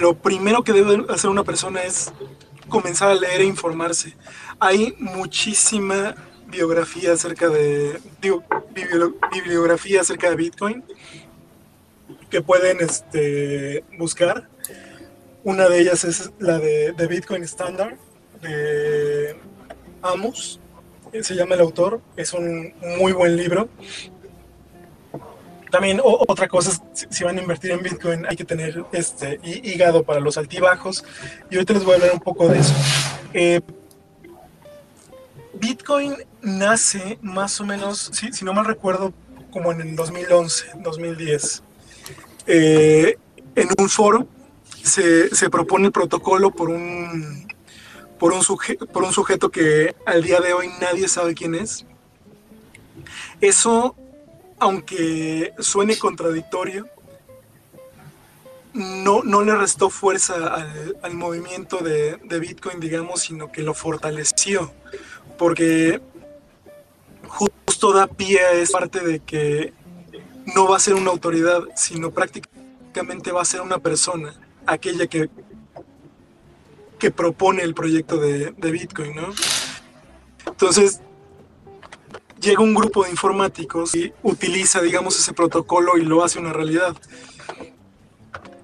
[0.00, 2.12] lo primero que debe hacer una persona es
[2.68, 4.16] comenzar a leer e informarse.
[4.58, 6.14] Hay muchísima
[6.46, 8.44] biografía acerca de digo,
[9.32, 10.84] bibliografía acerca de Bitcoin
[12.30, 14.48] que pueden este, buscar.
[15.44, 17.96] Una de ellas es la de, de Bitcoin Standard
[18.40, 19.36] de
[20.02, 20.60] Amos,
[21.20, 23.68] se llama el autor, es un muy buen libro.
[25.70, 30.02] También otra cosa es, si van a invertir en Bitcoin hay que tener este hígado
[30.02, 31.04] para los altibajos
[31.50, 32.74] y ahorita les voy a hablar un poco de eso.
[33.32, 33.60] Eh,
[35.54, 39.12] Bitcoin nace más o menos, si, si no mal recuerdo,
[39.50, 41.62] como en el 2011, 2010
[42.46, 43.16] eh,
[43.54, 44.26] en un foro
[44.82, 47.46] se, se, propone el protocolo por un,
[48.18, 51.86] por, un sujeto, por un sujeto que al día de hoy nadie sabe quién es.
[53.40, 53.96] Eso,
[54.58, 56.88] aunque suene contradictorio,
[58.74, 63.74] no, no le restó fuerza al, al movimiento de, de, Bitcoin, digamos, sino que lo
[63.74, 64.72] fortaleció,
[65.36, 66.00] porque
[67.28, 69.72] justo da pie a esa parte de que
[70.54, 74.34] no va a ser una autoridad, sino prácticamente va a ser una persona,
[74.66, 75.28] aquella que,
[76.98, 79.28] que propone el proyecto de, de Bitcoin, ¿no?
[80.46, 81.00] Entonces,
[82.40, 86.96] llega un grupo de informáticos y utiliza, digamos, ese protocolo y lo hace una realidad.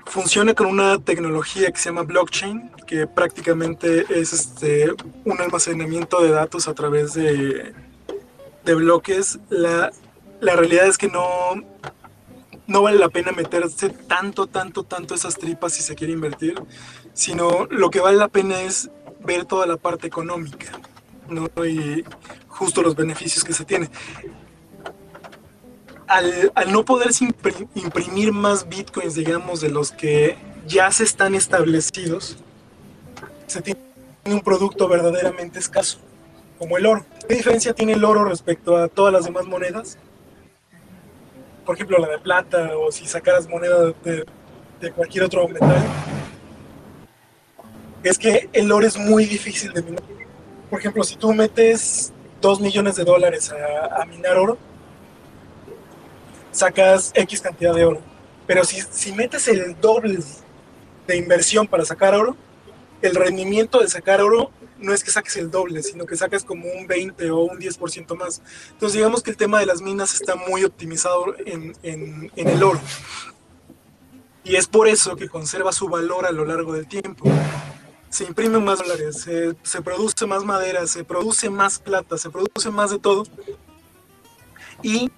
[0.07, 4.91] Funciona con una tecnología que se llama blockchain, que prácticamente es este,
[5.25, 7.75] un almacenamiento de datos a través de,
[8.65, 9.39] de bloques.
[9.51, 9.91] La,
[10.41, 11.63] la realidad es que no,
[12.69, 16.55] no vale la pena meterse tanto, tanto, tanto esas tripas si se quiere invertir,
[17.15, 18.91] sino lo que vale la pena es
[19.25, 20.79] ver toda la parte económica
[21.29, 21.49] ¿no?
[21.65, 22.05] y
[22.47, 23.89] justo los beneficios que se tiene.
[26.07, 27.27] Al, al no poderse
[27.75, 32.37] imprimir más bitcoins, digamos, de los que ya se están establecidos,
[33.47, 33.81] se tiene
[34.27, 35.99] un producto verdaderamente escaso,
[36.59, 37.07] como el oro.
[37.27, 39.99] ¿Qué diferencia tiene el oro respecto a todas las demás monedas?
[41.69, 44.25] Por ejemplo, la de plata, o si sacaras moneda de,
[44.81, 45.77] de cualquier otro metal,
[48.03, 50.03] es que el oro es muy difícil de minar.
[50.71, 54.57] Por ejemplo, si tú metes 2 millones de dólares a, a, minar oro,
[56.53, 58.01] sacas X cantidad de oro.
[58.47, 60.21] Pero si, si metes el doble
[61.07, 62.35] de inversión para sacar oro,
[63.03, 66.69] el rendimiento de sacar oro no es que saques el doble, sino que sacas como
[66.71, 68.43] un 20 o un 10% más.
[68.71, 72.81] Entonces digamos que el tema de las minas está muy optimizado en, en, el oro.
[74.45, 77.31] Y es por eso que conserva su valor a lo largo del tiempo.
[78.09, 82.71] Se imprimen más dólares, se, se produce más madera, se produce más plata, se produce
[82.71, 83.25] más de todo.
[84.83, 85.11] Y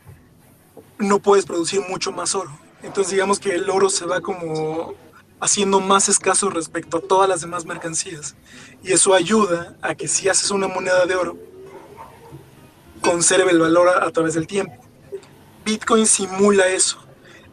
[0.98, 2.50] no puedes producir mucho más oro.
[2.82, 4.94] Entonces digamos que el oro se va como
[5.40, 8.36] haciendo más escaso respecto a todas las demás mercancías.
[8.82, 11.36] Y eso ayuda a que si haces una moneda de oro,
[13.00, 14.74] conserve el valor a, través del tiempo.
[15.64, 16.98] Bitcoin simula eso.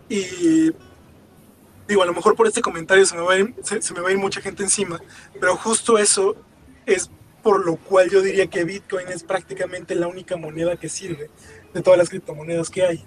[0.10, 0.72] Y
[1.88, 4.10] digo, a lo mejor por este comentario se me, va a ir, se, me va
[4.10, 5.02] a ir mucha gente encima,
[5.40, 6.36] pero justo eso
[6.86, 7.10] es
[7.44, 11.30] por lo cual yo diría que Bitcoin es prácticamente la única moneda que sirve
[11.74, 13.06] de todas las criptomonedas que hay.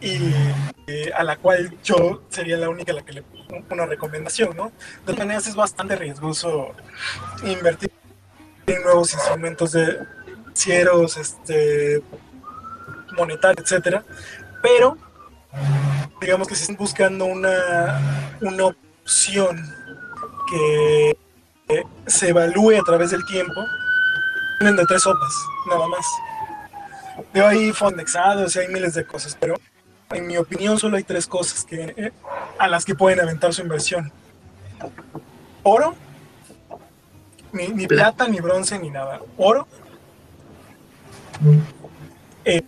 [0.00, 0.18] y
[0.86, 3.22] eh, a la cual yo sería la única a la que le
[3.70, 4.66] una recomendación, ¿no?
[4.66, 4.72] De
[5.04, 6.74] todas maneras es bastante riesgoso
[7.44, 7.90] invertir
[8.66, 9.98] en nuevos instrumentos de
[10.54, 12.02] cieros, este,
[13.16, 14.04] monetarios, etcétera,
[14.62, 14.96] pero
[16.20, 19.56] digamos que si están buscando una, una opción
[20.50, 21.16] que
[21.68, 23.64] eh, se evalúe a través del tiempo,
[24.58, 25.34] tienen de tres sopas,
[25.68, 26.06] nada más.
[27.32, 29.54] De ahí fondexados y hay miles de cosas, pero
[30.10, 32.12] en mi opinión, solo hay tres cosas que, eh,
[32.58, 34.12] a las que pueden aventar su inversión.
[35.62, 35.94] Oro,
[37.52, 39.20] ni, ni plata, ni bronce, ni nada.
[39.36, 39.66] Oro,
[42.44, 42.62] eh,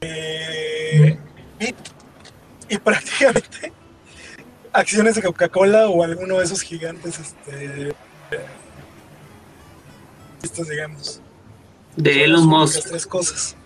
[0.00, 1.18] eh,
[1.58, 1.74] y,
[2.74, 3.72] y, prácticamente
[4.72, 7.94] acciones de Coca-Cola o alguno de esos gigantes, este,
[10.42, 11.20] estos digamos.
[11.96, 12.88] De Elon Musk.
[12.88, 13.56] tres cosas.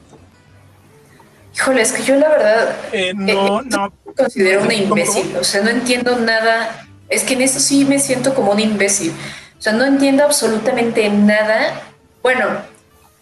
[1.55, 5.63] Híjole, es que yo la verdad eh, no, eh, no considero una imbécil, o sea,
[5.63, 6.87] no entiendo nada.
[7.09, 9.13] Es que en eso sí me siento como un imbécil.
[9.59, 11.83] O sea, no entiendo absolutamente nada.
[12.23, 12.47] Bueno,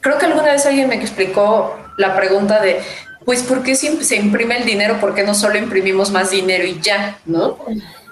[0.01, 2.81] creo que alguna vez alguien me explicó la pregunta de,
[3.25, 5.01] pues, ¿por qué se imprime el dinero?
[5.01, 7.19] ¿Por qué no solo imprimimos más dinero y ya?
[7.25, 7.59] ¿No?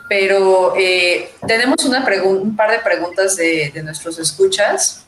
[0.09, 5.05] Pero eh, tenemos una un par de preguntas de, de nuestros escuchas.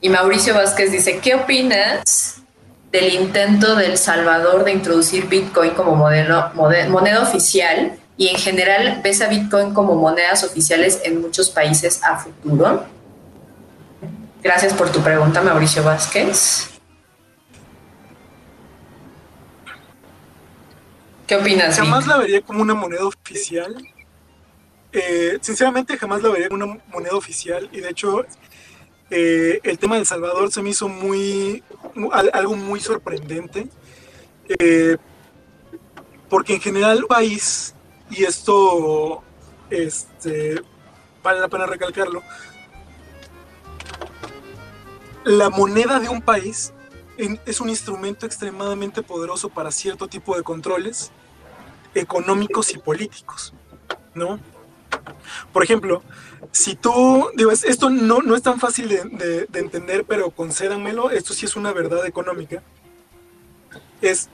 [0.00, 2.42] Y Mauricio Vázquez dice, ¿qué opinas
[2.92, 9.00] del intento de El Salvador de introducir Bitcoin como modelo, moneda oficial y en general
[9.02, 12.84] ves a Bitcoin como monedas oficiales en muchos países a futuro?
[14.42, 16.70] Gracias por tu pregunta, Mauricio Vázquez.
[21.26, 21.76] ¿Qué opinas?
[21.76, 23.76] Jamás la vería como una moneda oficial.
[24.92, 28.24] Eh, sinceramente, jamás la vería como una moneda oficial y de hecho
[29.10, 31.62] eh, el tema de El Salvador se me hizo muy,
[32.32, 33.68] algo muy sorprendente,
[34.48, 34.96] eh,
[36.28, 37.74] porque en general el país,
[38.10, 39.22] y esto
[39.70, 40.60] este,
[41.22, 42.22] vale la pena recalcarlo,
[45.24, 46.72] la moneda de un país
[47.18, 51.10] es un instrumento extremadamente poderoso para cierto tipo de controles
[51.94, 53.52] económicos y políticos,
[54.14, 54.38] ¿no?
[55.52, 56.02] Por ejemplo,
[56.52, 61.46] si tú, digo, esto no, no es tan fácil de, entender, pero concédanmelo, esto sí
[61.46, 62.62] es una verdad económica,
[64.00, 64.28] es,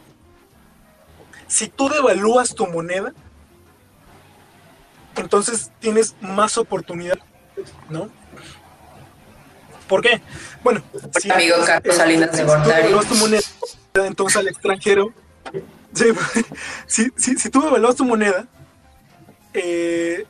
[1.47, 3.13] si tú devalúas tu moneda,
[5.17, 7.19] entonces tienes más oportunidad,
[7.89, 8.09] ¿no?
[9.89, 10.21] ¿Por qué?
[10.63, 10.83] Bueno,
[11.21, 12.45] si, amigo Carlos Salinas de
[13.09, 13.43] tu moneda,
[13.95, 15.13] entonces al extranjero,
[16.87, 18.47] si, si tú devalúas tu moneda,
[19.53, 20.27] eh,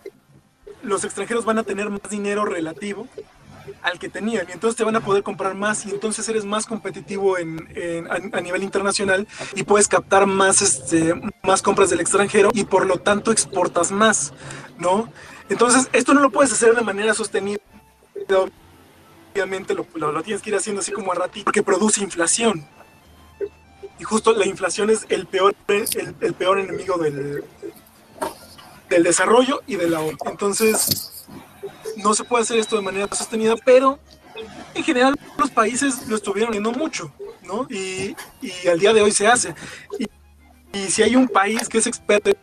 [0.84, 3.08] los extranjeros van a tener más dinero relativo
[3.82, 6.66] al que tenían y entonces te van a poder comprar más y entonces eres más
[6.66, 7.66] competitivo en,
[8.10, 12.98] a, nivel internacional y puedes captar más, este, más compras del extranjero y por lo
[12.98, 14.32] tanto exportas más,
[14.78, 15.10] ¿no?
[15.48, 17.58] Entonces esto no lo puedes hacer de manera sostenida.
[19.32, 22.66] Obviamente lo, lo, tienes que ir haciendo así como a ratito porque produce inflación.
[23.98, 27.44] Y justo la inflación es el peor, el peor enemigo del,
[28.94, 30.16] del desarrollo y del ahorro.
[30.26, 31.26] Entonces,
[31.96, 33.98] no se puede hacer esto de manera sostenida, pero
[34.74, 37.66] en general los países lo estuvieron viendo mucho, ¿no?
[37.68, 38.14] Y,
[38.68, 39.54] al día de hoy se hace.
[39.98, 40.06] Y,
[40.90, 42.36] si hay un país que es experto en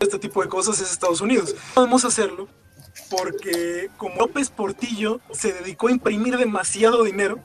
[0.00, 1.54] este tipo de cosas es Estados Unidos.
[1.74, 2.48] Podemos hacerlo
[3.10, 7.40] porque como López Portillo se dedicó a imprimir demasiado dinero,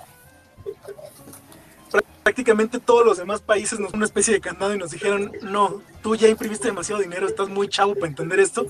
[2.23, 6.15] prácticamente todos los demás países nos una especie de candado y nos dijeron, no, tú
[6.15, 8.67] ya imprimiste demasiado dinero, estás muy chavo para entender esto,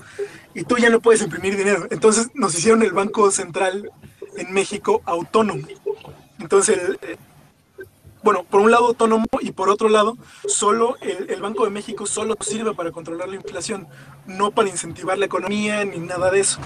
[0.54, 1.86] y tú ya no puedes imprimir dinero.
[1.90, 3.90] Entonces nos hicieron el Banco Central
[4.36, 5.66] en México autónomo.
[6.38, 7.16] Entonces, eh,
[8.22, 12.06] bueno, por un lado autónomo y por otro lado, solo el, el, Banco de México
[12.06, 13.88] solo sirve para controlar la inflación,
[14.26, 16.60] no para incentivar la economía ni nada de eso.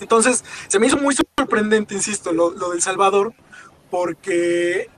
[0.00, 3.32] Entonces, se me hizo muy sorprendente, insisto, lo, lo del Salvador,
[3.90, 4.88] porque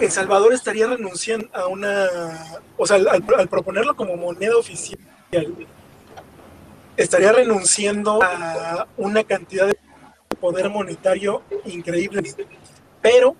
[0.00, 2.08] el Salvador estaría renunciando a una,
[2.76, 4.98] o sea, al, proponerlo como moneda oficial,
[6.96, 9.76] estaría renunciando a una cantidad de
[10.40, 12.34] poder monetario increíble,
[13.02, 13.36] pero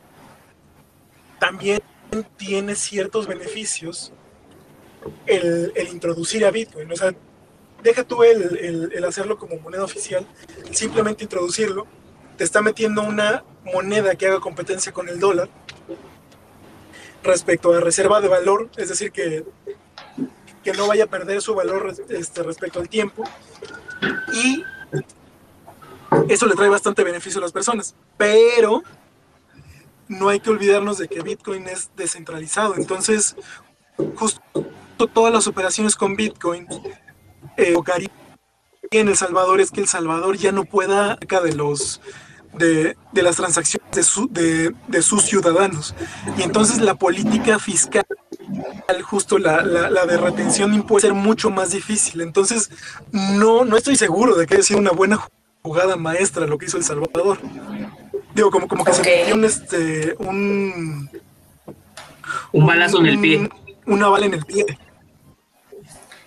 [1.38, 1.80] también
[2.36, 4.12] tiene ciertos beneficios
[5.26, 6.92] el, introducir a Bitcoin.
[6.92, 7.14] O sea,
[7.82, 10.26] deja tú el, hacerlo como moneda oficial,
[10.72, 11.86] simplemente introducirlo,
[12.36, 15.48] te está metiendo una moneda que haga competencia con el dólar
[17.22, 19.44] respecto a reserva de valor, es decir, que,
[20.64, 23.24] que no vaya a perder su valor este, respecto al tiempo.
[24.32, 24.64] Y
[26.28, 27.94] eso le trae bastante beneficio a las personas.
[28.16, 28.82] Pero
[30.08, 32.76] no hay que olvidarnos de que Bitcoin es descentralizado.
[32.76, 33.36] Entonces,
[34.16, 34.40] justo
[35.12, 36.66] todas las operaciones con Bitcoin,
[37.56, 37.74] eh,
[38.90, 42.00] en El Salvador es que El Salvador ya no pueda de los
[42.52, 45.94] de, las transacciones de, de, sus ciudadanos.
[46.36, 48.04] Y entonces la política fiscal,
[49.02, 52.20] justo la, de retención de impuestos, ser mucho más difícil.
[52.20, 52.70] Entonces,
[53.12, 55.18] no, no estoy seguro de que haya sido una buena
[55.62, 57.38] jugada maestra lo que hizo El Salvador.
[58.34, 61.10] Digo, como, como que se metió un, este, un,
[62.52, 63.48] un balazo en el pie.
[63.86, 64.64] Una bala en el pie.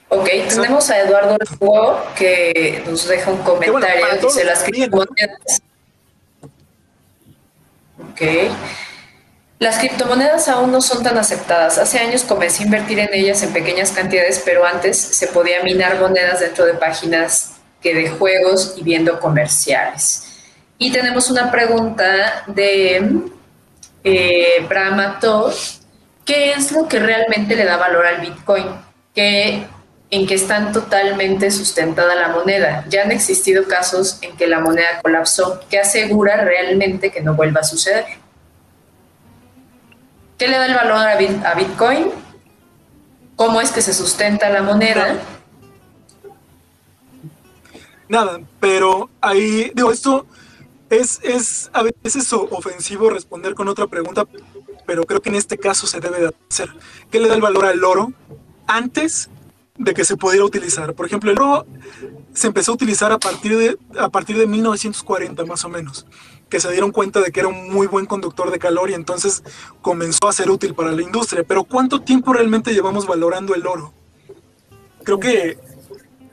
[0.09, 4.05] Ok, tenemos a Eduardo Lugo que nos deja un comentario.
[4.21, 5.61] Dice las criptomonedas
[8.14, 8.22] Ok.
[9.57, 11.80] Las criptomonedas aún no son tan aceptadas.
[11.80, 15.99] Hace años comencé a invertir en ellas en pequeñas cantidades, pero antes se podía minar
[15.99, 20.51] monedas dentro de páginas que de juegos y viendo comerciales.
[20.78, 23.22] Y tenemos una pregunta de
[24.03, 25.53] eh, Brahmator.
[26.24, 28.66] ¿Qué es lo que realmente le da valor al Bitcoin?
[29.16, 29.66] ¿Qué
[30.14, 32.86] en que están totalmente sustentada la moneda.
[32.88, 37.61] Ya han existido casos en que la moneda colapsó, que asegura realmente que no vuelva
[37.61, 38.05] a suceder.
[40.38, 42.11] ¿Qué le da el valor a Bitcoin?
[43.36, 45.18] ¿Cómo es que se sustenta la moneda?
[48.07, 50.28] Nada, pero ahí, digo, esto
[50.91, 54.28] es, es a veces ofensivo responder con otra pregunta,
[54.86, 56.70] pero creo que en este caso se debe de hacer.
[57.09, 58.14] ¿Qué le da el valor al oro
[58.68, 59.32] antes
[59.78, 60.93] de que se pudiera utilizar.
[60.93, 61.65] Por ejemplo, el oro
[62.34, 66.05] se empezó a utilizar a partir de, a partir de 1940 más o menos,
[66.49, 69.43] que se dieron cuenta de que era un muy buen conductor de calor y entonces
[69.82, 71.43] comenzó a ser útil para la industria.
[71.43, 73.93] Pero ¿cuánto tiempo realmente llevamos valorando el oro?
[75.03, 75.57] Creo que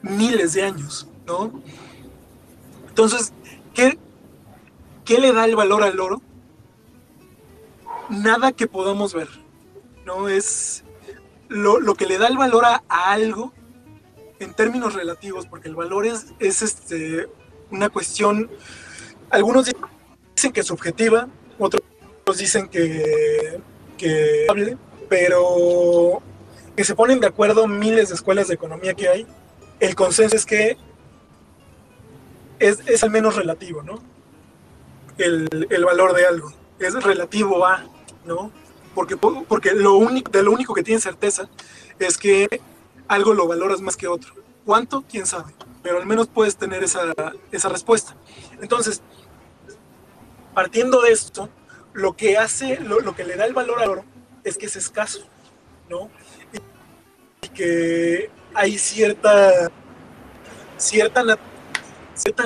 [0.03, 1.63] miles de años, ¿no?
[2.89, 3.33] Entonces,
[3.75, 3.99] ¿qué,
[5.05, 6.21] qué le da el valor al oro?
[8.11, 9.29] Nada que podamos ver,
[10.05, 10.29] ¿no?
[10.29, 10.85] Es
[11.51, 13.53] lo, que le da el valor a, algo
[14.39, 17.29] en términos relativos, porque el valor es, es este,
[17.71, 18.51] una cuestión,
[19.29, 19.71] algunos
[20.35, 21.29] dicen que es subjetiva,
[21.59, 21.83] otros
[22.39, 23.61] dicen que,
[23.99, 24.47] que
[25.09, 26.23] pero
[26.77, 29.27] que se ponen de acuerdo miles de escuelas de economía que hay,
[29.81, 30.79] el consenso es que
[32.61, 34.01] es, es al menos relativo, ¿no?
[35.19, 37.85] El, el valor de algo, es relativo a,
[38.25, 38.53] ¿no?
[38.95, 41.49] Porque, porque lo único, de lo único que tienes certeza
[41.99, 42.61] es que
[43.09, 44.35] algo lo valoras más que otro.
[44.65, 45.05] ¿Cuánto?
[45.09, 45.53] ¿Quién sabe?
[45.83, 47.13] Pero al menos puedes tener esa,
[47.51, 48.15] esa respuesta.
[48.61, 49.03] Entonces,
[50.55, 51.49] partiendo de esto,
[51.93, 54.05] lo que hace, lo, que le da el valor al oro
[54.45, 55.27] es que es escaso,
[55.89, 56.11] ¿no?
[56.53, 59.71] Y, que hay cierta,
[60.77, 61.23] cierta,
[62.15, 62.45] cierta,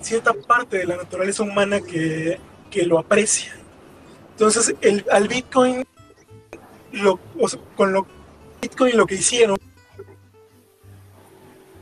[0.00, 3.54] cierta parte de la naturaleza humana que, que lo aprecia,
[4.38, 5.84] entonces, el, al Bitcoin,
[6.92, 7.18] lo,
[7.76, 8.06] con lo
[8.62, 9.58] Bitcoin lo que hicieron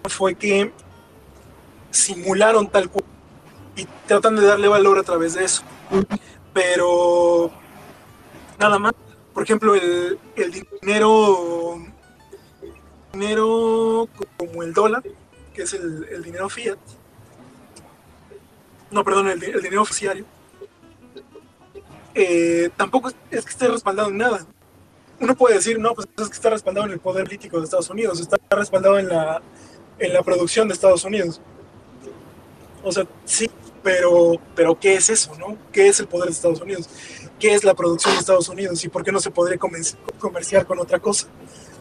[0.09, 0.73] fue que
[1.91, 3.05] simularon tal cual
[3.77, 5.65] y tratan de darle valor a través de eso.
[6.55, 7.51] Pero
[8.59, 8.95] nada más,
[9.35, 10.19] por ejemplo, el,
[10.81, 11.79] dinero
[13.13, 15.03] dinero como el dólar,
[15.53, 16.79] que es el, dinero fiat,
[18.91, 20.25] no, perdón, el, el dinero oficiario,
[22.19, 24.47] eh, tampoco es que esté respaldado en nada.
[25.21, 27.91] Uno puede decir, no, pues es que está respaldado en el poder político de Estados
[27.91, 29.43] Unidos, está respaldado en la,
[29.99, 31.43] en la producción de Estados Unidos.
[32.83, 33.51] O sea, sí,
[33.83, 35.59] pero, pero ¿qué es eso, no?
[35.73, 36.89] ¿Qué es el poder de Estados Unidos?
[37.39, 38.83] ¿Qué es la producción de Estados Unidos?
[38.83, 39.59] ¿Y por qué no se podría
[40.19, 41.27] comerciar con otra cosa?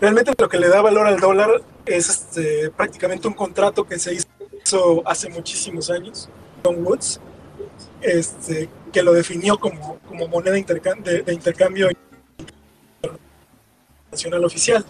[0.02, 4.14] Realmente lo que le da valor al dólar es este, prácticamente un contrato que se
[4.14, 6.28] hizo hace muchísimos años,
[6.64, 7.22] John Woods,
[8.02, 11.90] este, que lo definió como, como moneda de, intercambio
[14.10, 14.86] nacional oficial.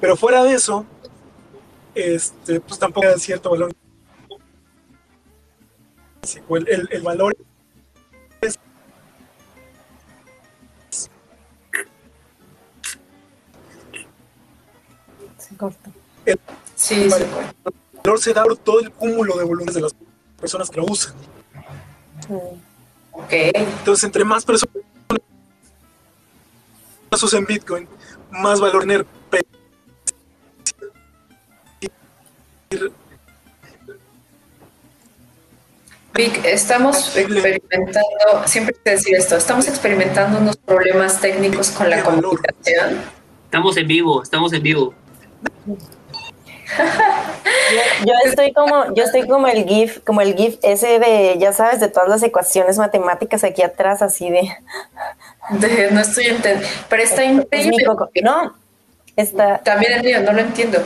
[0.00, 0.86] Pero fuera de eso,
[1.92, 3.72] este, pues tampoco hay cierto valor.
[6.68, 7.36] El, el, valor
[8.42, 8.60] es
[15.36, 15.90] se corta.
[16.24, 16.38] El,
[16.76, 17.08] sí,
[18.04, 19.96] valor se da por todo el cúmulo de volúmenes de las
[20.38, 21.16] personas que lo usan.
[23.30, 24.76] Entonces, entre más personas
[27.22, 27.88] usen Bitcoin,
[28.30, 29.06] más valor tener.
[36.14, 38.02] Vic, estamos experimentando,
[38.46, 43.02] siempre te decía esto, estamos experimentando unos problemas técnicos con la comunicación.
[43.44, 44.94] Estamos en vivo, estamos en vivo.
[48.04, 51.80] Yo, estoy como, yo estoy como el GIF, como el GIF ese de, ya sabes,
[51.80, 54.48] de todas las ecuaciones matemáticas aquí atrás, así de.
[55.90, 56.68] no estoy entendiendo.
[56.88, 57.84] Pero está increíble.
[58.22, 58.54] no,
[59.16, 59.58] está.
[59.58, 60.78] También el mío, no lo entiendo.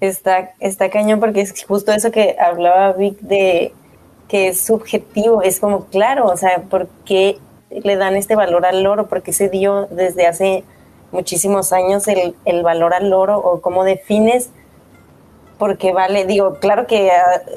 [0.00, 3.72] Está, está cañón porque es justo eso que hablaba Vic de
[4.28, 7.38] que es subjetivo, es como claro, o sea, ¿por qué
[7.70, 9.06] le dan este valor al oro?
[9.06, 10.64] ¿Por qué se dio desde hace
[11.12, 14.50] muchísimos años el, el valor al oro o cómo defines
[15.58, 17.10] porque vale, digo, claro que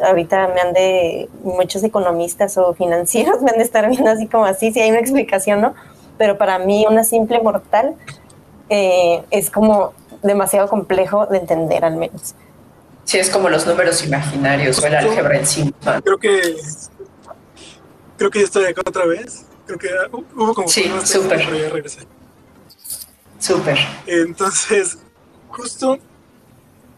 [0.03, 4.45] ahorita me han de, muchos economistas o financieros me han de estar viendo así como
[4.45, 5.73] así, si hay una explicación, ¿no?
[6.17, 7.95] Pero para mí una simple mortal
[8.69, 9.93] eh, es como
[10.23, 12.33] demasiado complejo de entender al menos.
[13.05, 15.73] Sí, es como los números imaginarios o el álgebra en sí.
[16.03, 16.57] Creo que
[18.17, 19.45] creo que estoy acá otra vez.
[19.65, 19.89] Creo que
[20.35, 20.67] hubo como...
[20.67, 21.39] Sí, súper.
[21.39, 22.01] ya regresé.
[23.39, 23.77] Súper.
[24.07, 24.97] Entonces,
[25.49, 25.99] justo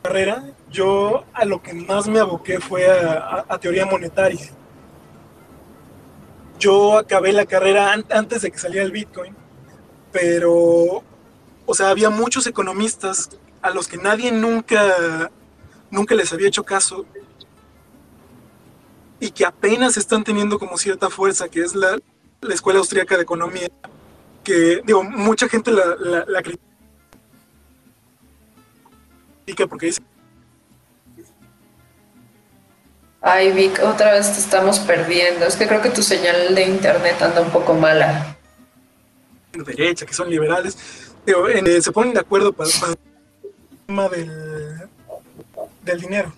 [0.02, 4.49] carrera, yo a lo que más me aboqué fue a, teoría monetaria.
[6.59, 9.36] Yo acabé la carrera antes de que saliera el Bitcoin,
[10.11, 11.03] pero,
[11.65, 13.30] o sea, había muchos economistas
[13.61, 15.32] a los que nadie nunca,
[15.89, 17.05] nunca les había hecho caso
[19.20, 21.97] y que apenas están teniendo como cierta fuerza, que es la,
[22.49, 23.67] Escuela Austríaca de Economía,
[24.43, 26.63] que, digo, mucha gente la, la critica
[29.67, 30.01] porque dice...
[33.22, 35.45] Ay, Vic, otra vez te estamos perdiendo.
[35.45, 38.38] Es que creo que tu señal de internet anda un poco mala.
[39.51, 40.78] Derecha, que son liberales,
[41.26, 42.97] eh, se ponen de acuerdo para, el
[43.88, 44.89] tema del,
[45.84, 46.34] del dinero.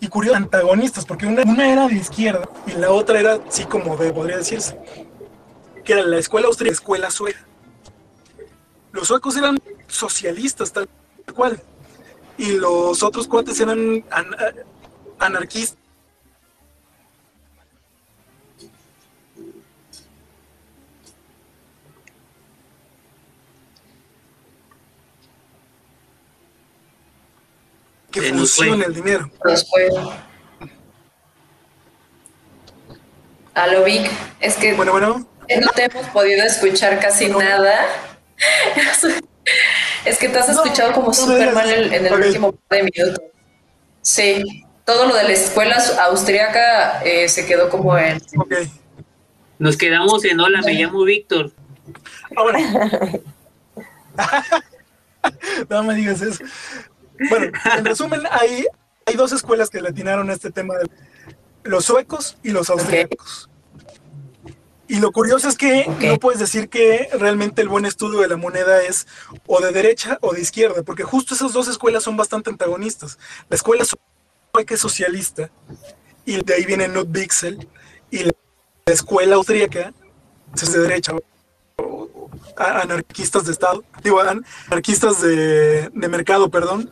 [0.00, 3.96] Y curioso, antagonistas, porque una, una era de izquierda y la otra era, sí, como
[3.96, 4.76] de, podría decirse,
[5.84, 7.44] que era la escuela austríaca y la escuela sueca.
[8.92, 10.88] Los suecos eran socialistas, tal
[11.34, 11.62] cual
[12.38, 14.04] y los otros cuates eran
[15.18, 15.78] anarquistas.
[28.10, 29.30] Que funciona el dinero.
[33.54, 34.10] Aló, Vic,
[34.40, 35.28] es que bueno, bueno.
[35.60, 37.86] no te hemos podido escuchar casi nada.
[40.04, 43.24] Es que te has escuchado como súper mal en el último par de minutos.
[44.00, 45.76] Sí, todo lo de la escuela
[46.06, 48.22] austriaca eh, se quedó como en...
[49.58, 51.52] Nos quedamos en hola, me llamo Víctor.
[52.34, 52.58] Ahora.
[55.68, 56.42] no me digas eso.
[57.28, 58.64] Bueno, en resumen, hay,
[59.04, 60.88] hay dos escuelas que le atinaron a este tema de
[61.64, 63.50] los suecos y los austriacos.
[64.88, 68.38] Y lo curioso es que no puedes decir que realmente el buen estudio de la
[68.38, 69.06] moneda es
[69.46, 73.18] o de derecha o de izquierda, porque justo esas dos escuelas son bastante antagonistas.
[73.50, 73.84] La escuela
[74.52, 75.50] sueca es socialista,
[76.24, 77.68] y de ahí viene Knut Bixel,
[78.10, 78.32] y la
[78.86, 79.92] escuela austríaca
[80.54, 81.12] es de derecha,
[82.56, 86.90] anarquistas de Estado, digo, anarquistas de, de mercado, perdón,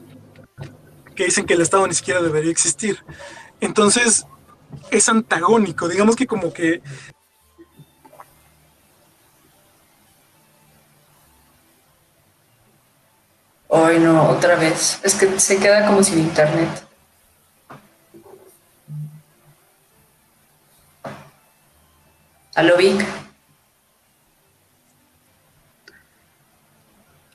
[1.14, 3.02] que dicen que el Estado ni siquiera debería existir.
[3.60, 4.26] Entonces,
[4.90, 6.82] es antagónico, digamos que como que
[13.68, 15.00] Hoy no, otra vez.
[15.02, 16.85] Es que se queda como sin internet.
[22.56, 23.04] ¿Aló, Vic?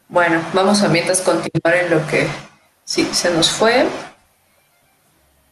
[0.09, 2.27] Bueno, vamos a mientras continuar en lo que
[2.83, 3.85] sí se nos fue.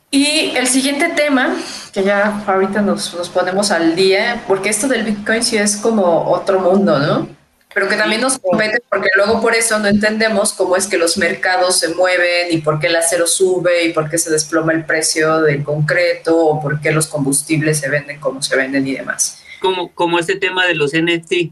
[0.10, 1.56] Y el siguiente tema,
[1.94, 6.32] que ya ahorita nos, nos ponemos al día, porque esto del Bitcoin sí es como
[6.32, 7.28] otro mundo, ¿no?
[7.72, 11.18] pero que también nos compete porque luego por eso no entendemos cómo es que los
[11.20, 14.86] mercados se mueven y por qué el acero sube y por qué se desploma el
[14.86, 19.44] precio del concreto o por qué los combustibles se venden como se venden y demás.
[19.60, 21.52] Como, como este tema de los NFT.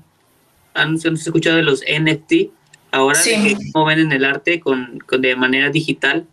[0.74, 2.52] ¿Han, escuchado de los NFT?
[2.92, 3.58] Ahora sí.
[3.74, 6.26] cómo venden el arte con, de manera digital.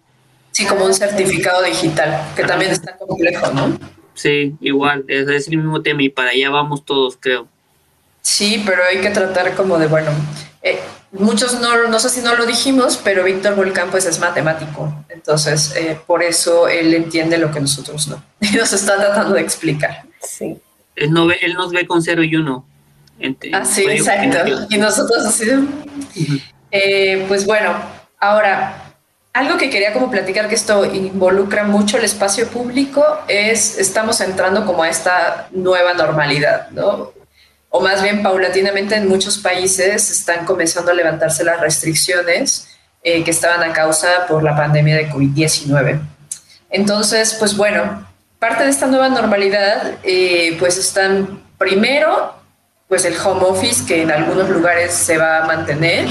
[0.53, 3.77] Sí, como un certificado digital, que también está complejo, ¿no?
[4.15, 7.49] Sí, igual, es, es el mismo tema y para allá vamos todos, creo.
[8.23, 10.11] Sí, pero hay que tratar como de, bueno,
[10.63, 10.81] eh,
[11.13, 15.75] muchos no, no sé si no lo dijimos, pero Víctor Volcán pues es matemático, entonces
[15.77, 20.05] eh, por eso él entiende lo que nosotros no, y nos está tratando de explicar.
[20.23, 20.57] Sí.
[20.97, 22.67] Él, no ve, él nos ve con cero y uno.
[23.53, 24.67] ah, sí, exacto.
[24.71, 25.49] Y nosotros así.
[26.71, 27.73] Eh, pues bueno,
[28.19, 28.95] ahora,
[29.33, 34.67] algo que quería como platicar que esto involucra mucho el espacio público es, estamos entrando
[34.67, 37.13] como a esta nueva normalidad, ¿no?
[37.77, 42.69] o más bien paulatinamente en muchos países están comenzando a levantarse las restricciones
[43.03, 46.01] eh, que estaban a causa por la pandemia de COVID-19.
[46.71, 48.04] Entonces, pues bueno,
[48.39, 52.35] parte de esta nueva normalidad, eh, pues están primero,
[52.89, 56.07] pues el home office, que en algunos lugares se va a mantener,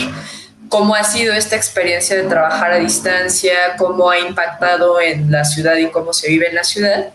[0.69, 5.75] cómo ha sido esta experiencia de trabajar a distancia, cómo ha impactado en la ciudad
[5.75, 7.11] y cómo se vive en la ciudad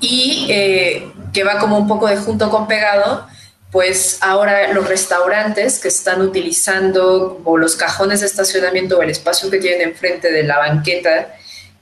[0.00, 3.26] y eh, que va como un poco de junto con pegado,
[3.70, 9.50] pues ahora los restaurantes que están utilizando como los cajones de estacionamiento o el espacio
[9.50, 11.34] que tienen enfrente de la banqueta,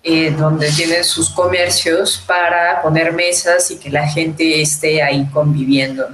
[0.06, 6.06] eh, donde tienen sus comercios para poner mesas y que la gente esté ahí conviviendo.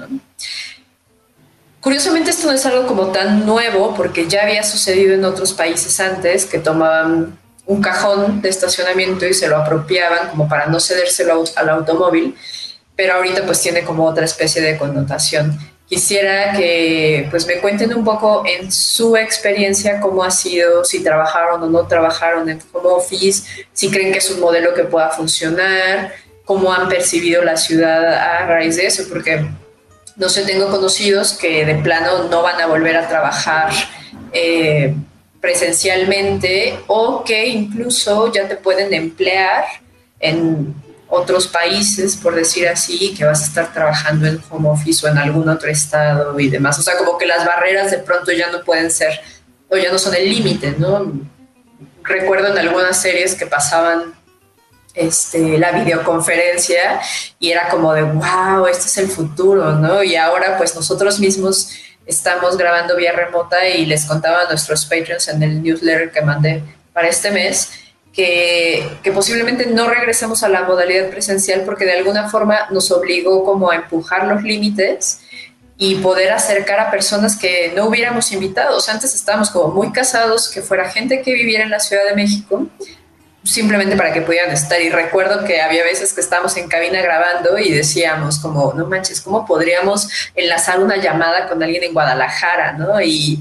[1.80, 5.99] Curiosamente esto no es algo como tan nuevo porque ya había sucedido en otros países
[5.99, 7.36] antes que tomaban
[7.66, 12.36] un cajón de estacionamiento y se lo apropiaban como para no cedérselo al automóvil.
[12.95, 15.59] pero ahorita pues tiene como otra especie de connotación.
[15.91, 21.64] Quisiera que pues me cuenten un poco en su experiencia cómo ha sido, si trabajaron
[21.64, 26.12] o no trabajaron en home office, si creen que es un modelo que pueda funcionar,
[26.45, 29.45] cómo han percibido la ciudad a raíz de eso, porque
[30.14, 33.72] no sé, tengo conocidos que de plano no van a volver a trabajar
[34.32, 34.95] eh,
[35.41, 39.64] presencialmente o que incluso ya te pueden emplear
[40.20, 40.72] en
[41.11, 45.18] otros países, por decir así, que vas a estar trabajando en home office o en
[45.18, 46.78] algún otro estado y demás.
[46.78, 49.20] O sea, como que las barreras de pronto ya no pueden ser
[49.68, 51.12] o ya no son el límite, ¿no?
[52.04, 54.14] Recuerdo en algunas series que pasaban
[54.94, 57.00] este, la videoconferencia
[57.38, 60.02] y era como de, wow, este es el futuro, ¿no?
[60.04, 61.70] Y ahora pues nosotros mismos
[62.06, 66.62] estamos grabando vía remota y les contaba a nuestros patrons en el newsletter que mandé
[66.92, 67.70] para este mes
[68.12, 73.70] que, posiblemente no regresemos a la modalidad presencial porque de alguna forma nos obligó como
[73.70, 75.20] a empujar los límites
[75.76, 78.76] y poder acercar a personas que no hubiéramos invitado.
[78.76, 82.14] O antes estábamos como muy casados, que fuera gente que viviera en la Ciudad de
[82.14, 82.66] México,
[83.44, 84.78] simplemente para que pudieran estar.
[84.82, 89.22] Y recuerdo que había veces que estábamos en cabina grabando y decíamos como, no manches,
[89.22, 92.72] ¿cómo podríamos enlazar una llamada con alguien en Guadalajara?
[92.72, 93.00] ¿no?
[93.00, 93.40] Y,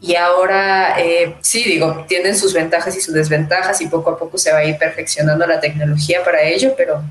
[0.00, 4.36] y ahora, eh, sí, digo, tienen sus ventajas y sus desventajas y poco a poco
[4.36, 7.02] se va a ir perfeccionando la tecnología para ello, pero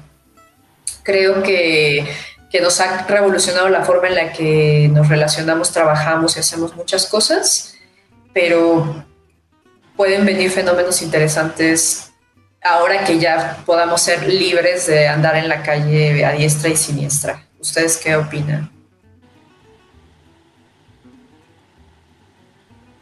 [1.04, 2.06] creo que,
[2.52, 7.08] que nos ha revolucionado la forma en la que nos relacionamos, trabajamos y hacemos muchas
[7.08, 7.76] cosas,
[8.34, 9.04] pero
[9.96, 12.12] pueden venir fenómenos interesantes
[12.62, 17.48] ahora que ya podamos ser libres de andar en la calle a diestra y siniestra.
[17.60, 18.75] ¿Ustedes qué opinan?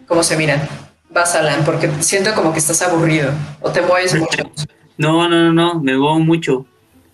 [0.07, 0.67] ¿Cómo se miran?
[1.09, 3.31] Vas, Alan, porque siento como que estás aburrido
[3.61, 4.51] o te mueves mucho.
[4.97, 6.65] No, no, no, no, me muevo mucho.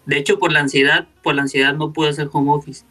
[0.06, 2.84] De hecho, por la ansiedad, por la ansiedad no puedo hacer home office.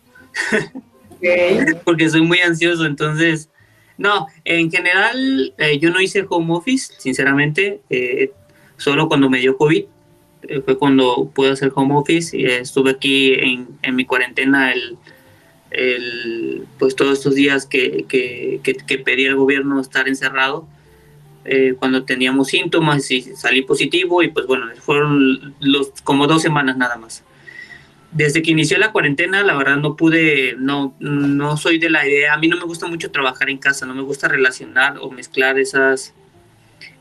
[1.84, 3.48] porque soy muy ansioso, entonces...
[3.96, 7.80] No, en general eh, yo no hice home office, sinceramente.
[7.90, 8.30] Eh,
[8.76, 9.84] solo cuando me dio COVID
[10.42, 14.96] eh, fue cuando pude hacer home office y estuve aquí en, en mi cuarentena el,
[15.70, 20.66] el, pues todos estos días que, que, que, pedía el gobierno estar encerrado
[21.44, 26.76] eh, cuando teníamos síntomas y salí positivo y pues bueno, fueron los como dos semanas
[26.76, 27.24] nada más.
[28.10, 32.32] Desde que inició la cuarentena, la verdad no pude, no, no soy de la idea,
[32.32, 35.58] a mí no me gusta mucho trabajar en casa, no me gusta relacionar o mezclar
[35.58, 36.14] esas,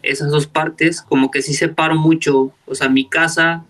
[0.03, 3.63] esas dos partes, como que sí separo mucho, o sea, mi casa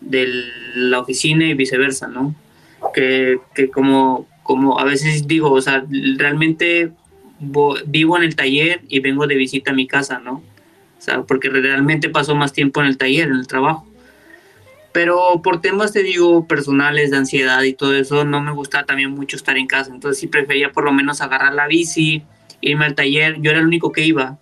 [0.00, 2.34] de la oficina y viceversa, ¿no?
[2.92, 5.82] Que, que como, como a veces digo, o sea,
[6.18, 6.92] realmente
[7.86, 10.42] vivo en el taller y vengo de visita a mi casa, ¿no?
[10.98, 13.88] O sea, porque realmente paso más tiempo en el taller, en el trabajo.
[14.92, 19.12] Pero por temas, te digo, personales, de ansiedad y todo eso, no me gusta también
[19.12, 19.90] mucho estar en casa.
[19.90, 22.24] Entonces sí prefería por lo menos agarrar la bici,
[22.60, 23.40] irme al taller.
[23.40, 24.38] Yo era el único que iba.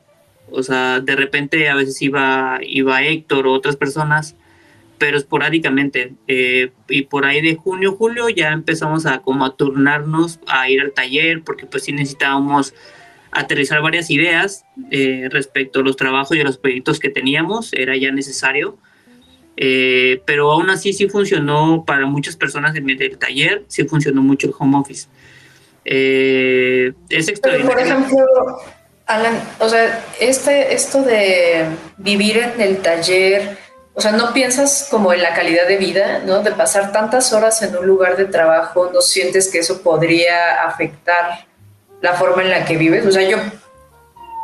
[0.51, 4.35] O sea, de repente a veces iba, iba Héctor o otras personas,
[5.01, 6.13] pero esporádicamente.
[6.29, 10.83] Eh, y por ahí de junio, julio ya empezamos a como a turnarnos a ir
[10.83, 12.75] al taller, porque pues sí necesitábamos
[13.33, 17.97] aterrizar varias ideas eh, respecto a los trabajos y a los proyectos que teníamos, era
[17.97, 18.77] ya necesario.
[19.57, 24.49] Eh, pero aún así sí funcionó para muchas personas en el taller, sí funcionó mucho
[24.49, 25.09] el home office.
[25.83, 27.73] es extraordinario.
[27.73, 28.27] por ejemplo,
[29.07, 31.65] Alan, o sea, este, esto de
[31.97, 33.57] vivir en el taller,
[33.95, 36.43] o sea, ¿no piensas como en la calidad de vida, ¿no?
[36.43, 41.47] De pasar tantas horas en un lugar de trabajo, ¿no sientes que eso podría afectar
[42.01, 43.05] la forma en la que vives?
[43.05, 43.39] O sea, yo,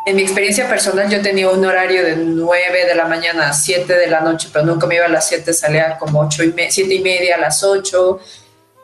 [0.06, 3.92] en mi experiencia personal, yo tenía un horario de 9 de la mañana a 7
[3.94, 6.94] de la noche, pero nunca me iba a las 7, salía como 8 y 7
[6.94, 8.20] y media a las 8.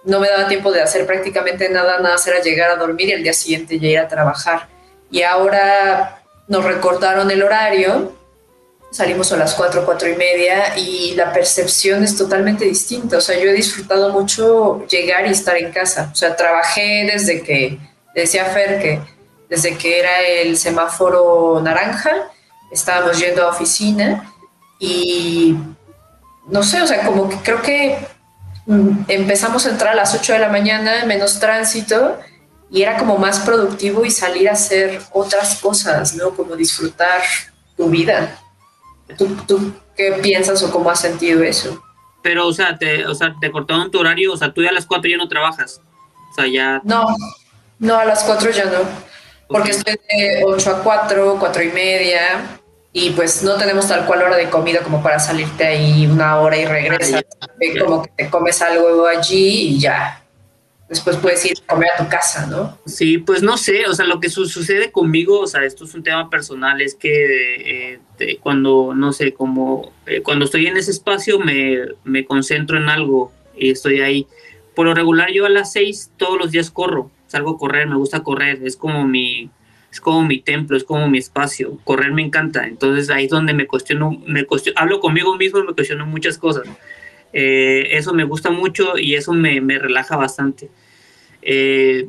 [0.05, 3.23] No me daba tiempo de hacer prácticamente nada, nada, era llegar a dormir y el
[3.25, 4.69] día siguiente ya ir a trabajar.
[5.11, 8.22] Y ahora nos recortaron el horario
[8.93, 13.17] salimos a las 4, 4 y media y la percepción es totalmente distinta.
[13.17, 16.11] O sea, yo he disfrutado mucho llegar y estar en casa.
[16.13, 17.79] O sea, trabajé desde que,
[18.15, 19.01] decía Fer que
[19.49, 22.11] desde que era el semáforo naranja,
[22.71, 24.33] estábamos yendo a oficina
[24.79, 25.57] y
[26.49, 27.99] no sé, o sea, como que creo que
[28.67, 32.19] mm, empezamos a entrar a las 8 de la mañana, menos tránsito
[32.71, 36.31] y era como más productivo y salir a hacer otras cosas, ¿no?
[36.31, 37.21] Como disfrutar
[37.77, 38.39] tu vida.
[39.19, 41.83] ¿Tú, qué piensas o cómo has sentido eso?
[42.23, 44.73] Pero, o sea, te, o sea, te cortaron tu horario, o sea, tú ya a
[44.73, 45.81] las 4 ya no trabajas.
[46.31, 46.81] O sea, ya...
[46.85, 47.07] No,
[47.79, 48.79] no, a las 4 ya no.
[49.49, 52.59] Porque estoy de 8 a 4, 4 y media.
[52.93, 56.57] y pues no tenemos tal cual hora de comida como para salirte ahí una hora
[56.59, 57.25] y regresas,
[57.81, 60.22] como que te comes algo allí y ya.
[60.93, 62.79] Después puedes ir a comer a tu casa, ¿no?
[62.85, 66.03] Sí, pues no sé, o sea, lo que sucede conmigo, o sea, esto es un
[66.03, 71.39] tema personal, es que eh, cuando, no sé, como eh, cuando estoy en ese espacio
[71.39, 74.27] me, me concentro en algo y estoy ahí.
[74.75, 77.97] Por lo regular yo a las seis todos los días corro, salgo a correr, me
[77.97, 79.49] gusta correr, es como mi,
[79.91, 81.79] es como mi templo, es como mi espacio.
[81.85, 82.67] Correr me encanta.
[82.67, 86.37] Entonces ahí es donde me cuestiono, me cuestiono, hablo conmigo mismo y me cuestiono muchas
[86.37, 86.65] cosas.
[87.33, 90.71] Eh, eso me gusta mucho y eso me, me relaja bastante.
[91.41, 92.09] Eh,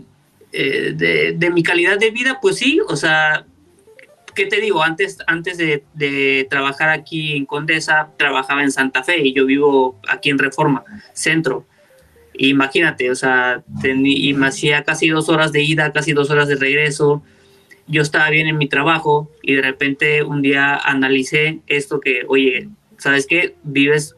[0.51, 3.45] eh, de, de, mi calidad de vida, pues sí, o sea,
[4.35, 4.83] ¿qué te digo?
[4.83, 10.29] Antes, antes de, trabajar aquí en Condesa, trabajaba en Santa Fe y yo vivo aquí
[10.29, 11.65] en Reforma, centro.
[12.35, 16.55] Imagínate, o sea, y me hacía casi dos horas de ida, casi dos horas de
[16.55, 17.23] regreso
[17.87, 22.69] yo estaba bien en mi trabajo y de repente un día analicé esto que, oye,
[22.97, 23.55] ¿sabes qué?
[23.63, 24.15] Vives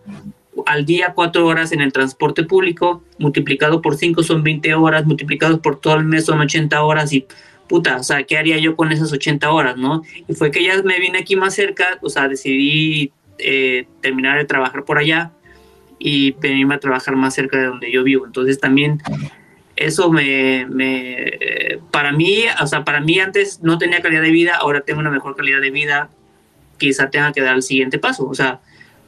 [0.65, 5.61] al día cuatro horas en el transporte público, multiplicado por cinco son 20 horas, multiplicado
[5.61, 7.25] por todo el mes son 80 horas y
[7.67, 10.03] puta, o sea, ¿qué haría yo con esas 80 horas, no?
[10.27, 14.45] Y fue que ya me vine aquí más cerca, o sea, decidí eh, terminar de
[14.45, 15.31] trabajar por allá
[15.99, 18.25] y venirme a trabajar más cerca de donde yo vivo.
[18.25, 19.01] Entonces también
[19.75, 24.55] eso me, me, para mí, o sea, para mí antes no tenía calidad de vida,
[24.55, 26.09] ahora tengo una mejor calidad de vida,
[26.77, 28.61] quizá tenga que dar el siguiente paso, o sea,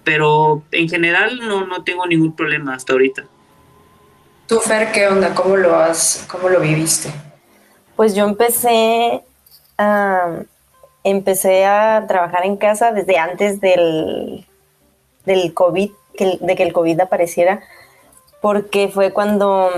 [0.08, 3.26] pero en general no, no tengo ningún problema hasta ahorita.
[4.48, 5.36] ¿Tú, Fer, qué onda?
[5.36, 7.10] ¿Cómo lo, has, cómo lo viviste?
[7.98, 9.22] Pues yo empecé
[9.78, 10.44] a,
[11.04, 14.48] empecé a trabajar en casa desde antes del,
[15.26, 15.92] del COVID,
[16.40, 17.64] de que el COVID apareciera,
[18.42, 19.70] porque fue cuando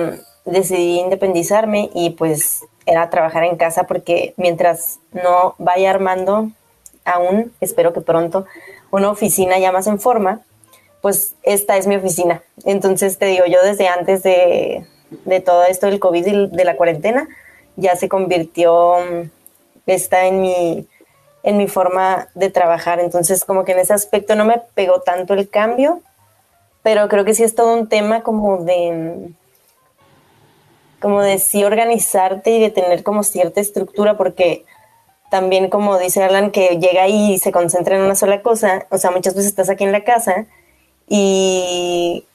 [0.46, 6.52] decidí independizarme y pues era trabajar en casa porque mientras no vaya armando
[7.04, 8.46] aún, espero que pronto,
[8.92, 10.42] una oficina ya más en forma,
[11.02, 12.42] pues esta es mi oficina.
[12.66, 14.86] Entonces te digo, yo desde antes de,
[15.26, 17.28] de todo esto del COVID y de la cuarentena,
[17.76, 18.96] ya se convirtió
[19.86, 20.88] esta en mi,
[21.44, 23.00] en mi forma de trabajar.
[23.00, 26.02] Entonces como que en ese aspecto no me pegó tanto el cambio,
[26.84, 29.32] pero creo que sí es todo un tema como de
[31.00, 34.66] como de sí organizarte y de tener como cierta estructura, porque
[35.30, 38.98] también como dice Alan, que llega ahí y se concentra en una sola cosa, o
[38.98, 40.46] sea, muchas veces estás aquí en la casa
[41.08, 42.26] y,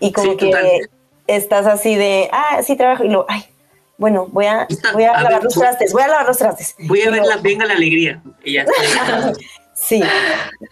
[0.00, 0.52] y como que
[1.26, 3.44] estás así de, ah, sí trabajo, y luego, ay,
[3.98, 6.74] bueno, voy a, voy a, lavar los trastes, voy a lavar los trastes.
[6.86, 8.22] Voy a ver la, venga la alegría.
[9.74, 10.02] sí,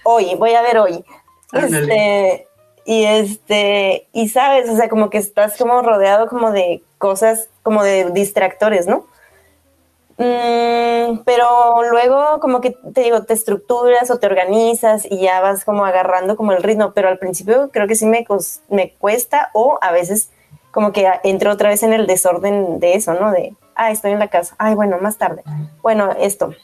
[0.05, 1.05] hoy, voy a ver hoy.
[1.53, 2.47] Este,
[2.85, 7.83] y este, y sabes, o sea, como que estás como rodeado como de cosas, como
[7.83, 9.07] de distractores, ¿no?
[10.19, 15.65] Mm, pero luego como que te digo, te estructuras o te organizas y ya vas
[15.65, 18.27] como agarrando como el ritmo, pero al principio creo que sí me,
[18.71, 20.31] me cuesta o a veces
[20.71, 23.31] como que entro otra vez en el desorden de eso, ¿no?
[23.31, 25.43] De, ah, estoy en la casa, ay, bueno, más tarde,
[25.83, 26.55] bueno, esto.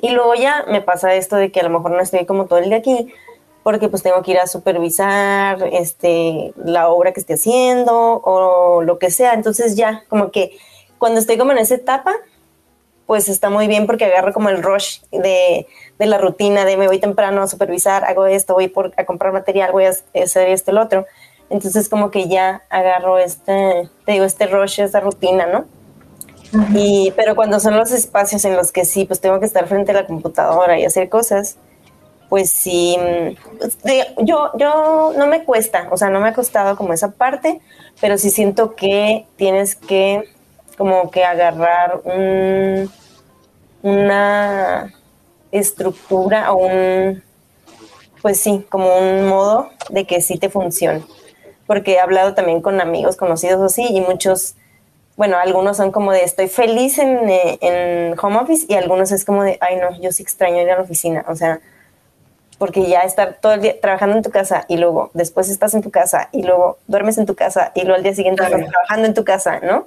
[0.00, 2.58] Y luego ya me pasa esto de que a lo mejor no estoy como todo
[2.58, 3.12] el día aquí,
[3.62, 8.98] porque pues tengo que ir a supervisar este, la obra que esté haciendo o lo
[8.98, 9.34] que sea.
[9.34, 10.58] Entonces ya, como que
[10.98, 12.14] cuando estoy como en esa etapa,
[13.06, 15.66] pues está muy bien porque agarro como el rush de,
[15.98, 19.32] de la rutina de me voy temprano a supervisar, hago esto, voy por, a comprar
[19.32, 21.06] material, voy a hacer esto, el otro.
[21.50, 25.66] Entonces como que ya agarro este, te digo, este rush, esta rutina, ¿no?
[26.74, 29.92] Y, pero cuando son los espacios en los que sí, pues tengo que estar frente
[29.92, 31.56] a la computadora y hacer cosas,
[32.28, 32.96] pues sí,
[33.58, 33.78] pues,
[34.22, 37.60] yo, yo no me cuesta, o sea, no me ha costado como esa parte,
[38.00, 40.28] pero sí siento que tienes que
[40.76, 42.90] como que agarrar un,
[43.82, 44.92] una
[45.50, 47.22] estructura o un,
[48.20, 51.02] pues sí, como un modo de que sí te funcione.
[51.66, 54.54] Porque he hablado también con amigos conocidos así y muchos,
[55.16, 59.44] bueno, algunos son como de estoy feliz en, en home office y algunos es como
[59.44, 61.24] de, ay no, yo sí extraño ir a la oficina.
[61.28, 61.60] O sea,
[62.62, 65.82] porque ya estar todo el día trabajando en tu casa y luego después estás en
[65.82, 69.06] tu casa y luego duermes en tu casa y luego al día siguiente estás trabajando
[69.08, 69.86] en tu casa, ¿no?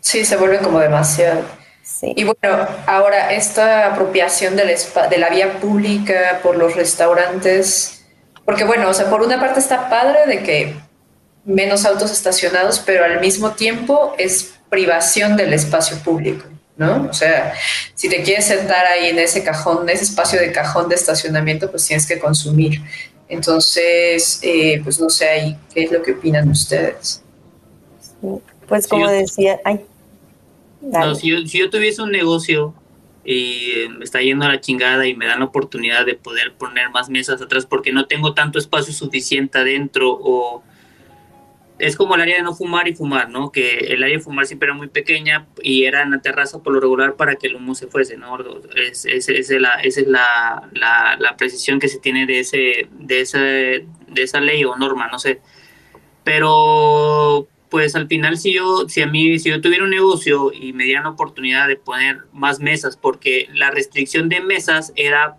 [0.00, 1.42] Sí, se vuelve como demasiado.
[1.82, 2.12] Sí.
[2.16, 8.04] Y bueno, ahora esta apropiación del de la vía pública por los restaurantes,
[8.44, 10.76] porque bueno, o sea, por una parte está padre de que
[11.44, 16.44] menos autos estacionados, pero al mismo tiempo es privación del espacio público.
[16.78, 17.08] ¿no?
[17.10, 17.54] O sea,
[17.94, 21.70] si te quieres sentar ahí en ese cajón, en ese espacio de cajón de estacionamiento,
[21.70, 22.80] pues tienes que consumir.
[23.28, 27.22] Entonces, eh, pues no sé ahí, ¿qué es lo que opinan ustedes?
[28.68, 29.80] Pues como decía, ay.
[30.80, 32.74] No, si, yo, tuviese un negocio
[33.24, 36.90] y me está yendo a la chingada y me dan la oportunidad de poder poner
[36.90, 40.62] más mesas atrás porque no tengo tanto espacio suficiente adentro o
[41.78, 43.52] es como el área de no fumar y fumar, ¿no?
[43.52, 46.72] Que el área de fumar siempre era muy pequeña y era en la terraza por
[46.72, 48.36] lo regular para que el humo se fuese, ¿no?
[48.74, 52.88] Es, es, es la, esa es la, la, la, precisión que se tiene de, ese,
[52.90, 53.38] de, ese,
[54.08, 55.40] de esa ley o norma, no sé.
[56.24, 60.72] Pero, pues al final si yo, si a mí, si yo tuviera un negocio y
[60.72, 65.36] me dieran la oportunidad de poner más mesas, porque la restricción de mesas era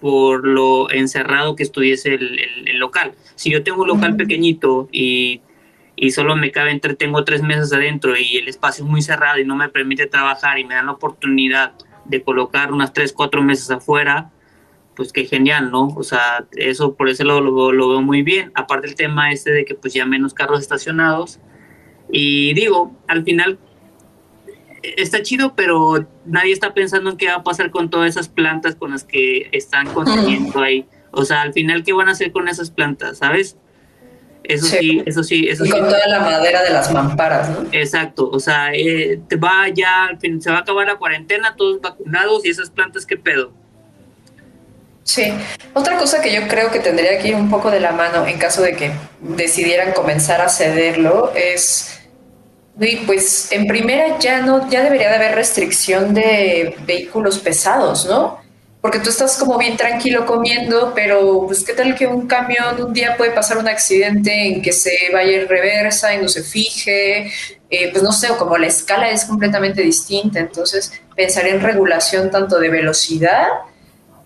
[0.00, 3.12] por lo encerrado que estuviese el, el, el local.
[3.34, 5.40] Si yo tengo un local pequeñito y
[6.00, 9.44] y solo me caben, tengo tres mesas adentro y el espacio es muy cerrado y
[9.44, 11.72] no me permite trabajar y me dan la oportunidad
[12.04, 14.30] de colocar unas tres, cuatro mesas afuera,
[14.94, 15.88] pues qué genial, ¿no?
[15.88, 18.52] O sea, eso por eso lo, lo, lo, veo muy bien.
[18.54, 21.40] Aparte el tema este de que pues ya menos carros estacionados.
[22.10, 23.58] Y digo, al final
[24.82, 28.74] está chido, pero nadie está pensando en qué va a pasar con todas esas plantas
[28.76, 30.86] con las que están construyendo ahí.
[31.10, 33.18] O sea, al final, ¿qué van a hacer con esas plantas?
[33.18, 33.56] ¿Sabes?
[34.48, 37.68] Eso sí, eso sí, eso y con toda la madera de las mamparas, ¿no?
[37.70, 41.54] Exacto, o sea, eh, te va ya, al fin, se va a acabar la cuarentena,
[41.54, 43.52] todos vacunados y esas plantas, ¿qué pedo?
[45.02, 45.34] Sí,
[45.74, 48.38] otra cosa que yo creo que tendría que ir un poco de la mano en
[48.38, 48.90] caso de que
[49.20, 51.97] decidieran comenzar a cederlo es,
[53.06, 58.38] pues en primera ya no, ya debería de haber restricción de vehículos pesados, ¿no?
[58.80, 62.92] porque tú estás como bien tranquilo comiendo, pero pues qué tal que un camión un
[62.92, 67.32] día puede pasar un accidente en que se vaya en reversa y no se fije,
[67.70, 72.58] eh, pues no sé, como la escala es completamente distinta, entonces pensar en regulación tanto
[72.58, 73.48] de velocidad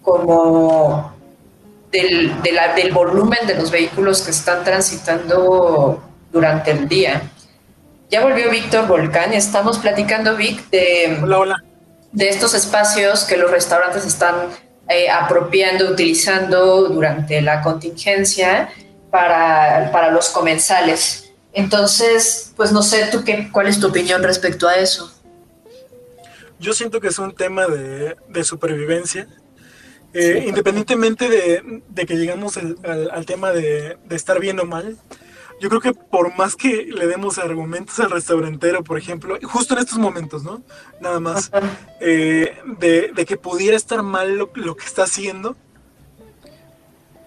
[0.03, 1.13] como
[1.91, 7.32] del, del volumen de los vehículos que están transitando durante el día.
[8.13, 11.19] Ya volvió Víctor Volcán, estamos platicando, Vic, de...
[11.23, 11.65] Hola, hola
[12.13, 14.35] de estos espacios que los restaurantes están
[14.91, 18.69] eh, apropiando, utilizando durante la contingencia
[19.11, 21.33] para, para, los comensales.
[21.55, 25.11] Entonces, pues no sé, ¿tú qué, ¿cuál es tu opinión respecto a eso?
[26.61, 29.27] Yo siento que es un tema de, de supervivencia.
[30.13, 34.67] Eh, independientemente de, de, que llegamos al, al, al tema de, de, estar bien o
[34.67, 34.99] mal,
[35.63, 39.81] yo creo que por más que le demos argumentos al restaurantero, por ejemplo, justo en
[39.81, 40.61] estos momentos, ¿no?
[41.01, 41.53] Nada más,
[42.01, 45.55] eh, de, de, que pudiera estar mal lo, lo, que está haciendo,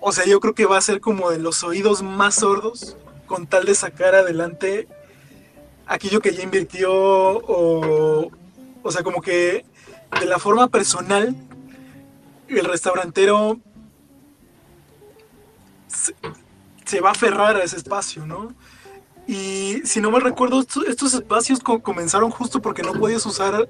[0.02, 3.48] o sea, yo creo que va a ser como de los oídos más sordos con
[3.48, 4.90] tal de sacar adelante
[5.88, 8.32] aquello que ya invirtió, o,
[8.84, 9.66] o sea, como que
[10.20, 11.34] de la forma personal,
[12.50, 13.62] el restaurantero
[15.88, 16.14] se
[17.02, 18.54] va a aferrar a ese espacio, ¿no?
[19.28, 23.68] Y si no me recuerdo, estos espacios comenzaron justo porque no podías usar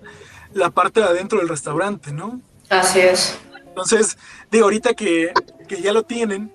[0.53, 2.41] la parte de adentro del restaurante, ¿no?
[2.69, 3.37] Así es.
[3.67, 4.17] Entonces,
[4.51, 5.33] de ahorita que,
[5.67, 6.51] que ya lo tienen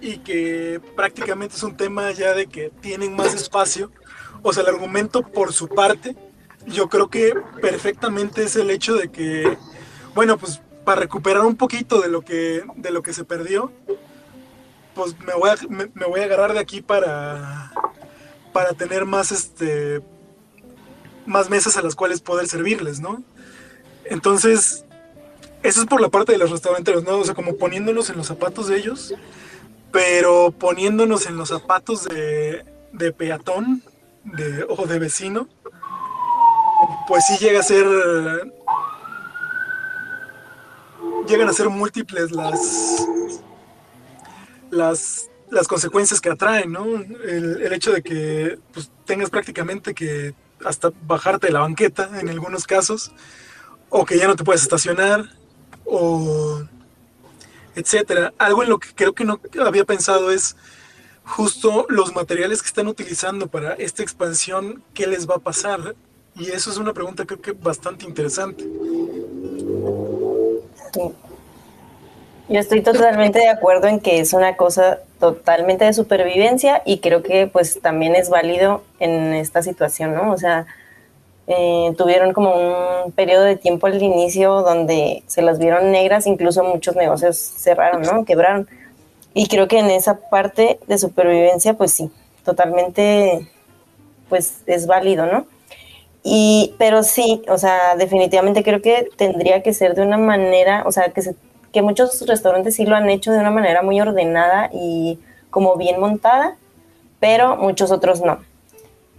[0.00, 3.90] y que prácticamente es un tema ya de que tienen más espacio,
[4.42, 6.16] o sea, el argumento por su parte,
[6.66, 9.56] yo creo que perfectamente es el hecho de que,
[10.14, 13.72] bueno, pues para recuperar un poquito de lo que, de lo que se perdió,
[14.98, 17.70] pues me voy a, me, voy a agarrar de aquí para,
[18.52, 20.02] para tener más, este,
[21.24, 23.22] más mesas a las cuales poder servirles, ¿no?
[24.06, 24.84] Entonces,
[25.62, 27.18] eso es por la parte de los restauranteros, ¿no?
[27.18, 29.14] O sea, como poniéndonos en los zapatos de ellos,
[29.92, 33.84] pero poniéndonos en los zapatos de, de peatón
[34.24, 35.46] de, o de vecino,
[37.06, 37.86] pues sí llega a ser...
[41.28, 43.06] Llegan a ser múltiples las,
[44.70, 46.84] las, las consecuencias que atraen, ¿no?
[46.96, 52.28] El, el hecho de que pues, tengas prácticamente que hasta bajarte de la banqueta en
[52.28, 53.12] algunos casos,
[53.88, 55.24] o que ya no te puedes estacionar,
[55.84, 56.62] o
[57.74, 58.34] etcétera.
[58.38, 60.56] Algo en lo que creo que no había pensado es
[61.24, 65.94] justo los materiales que están utilizando para esta expansión, ¿qué les va a pasar?
[66.34, 68.64] Y eso es una pregunta creo que bastante interesante.
[70.94, 71.27] Sí.
[72.48, 77.22] Yo estoy totalmente de acuerdo en que es una cosa totalmente de supervivencia y creo
[77.22, 80.32] que pues también es válido en esta situación, ¿no?
[80.32, 80.66] O sea,
[81.46, 86.64] eh, tuvieron como un periodo de tiempo al inicio donde se las vieron negras, incluso
[86.64, 88.24] muchos negocios cerraron, ¿no?
[88.24, 88.66] Quebraron.
[89.34, 92.10] Y creo que en esa parte de supervivencia, pues sí,
[92.44, 93.46] totalmente,
[94.30, 95.46] pues es válido, ¿no?
[96.22, 100.92] Y, pero sí, o sea, definitivamente creo que tendría que ser de una manera, o
[100.92, 101.34] sea, que se
[101.72, 105.18] que muchos restaurantes sí lo han hecho de una manera muy ordenada y
[105.50, 106.56] como bien montada,
[107.20, 108.38] pero muchos otros no.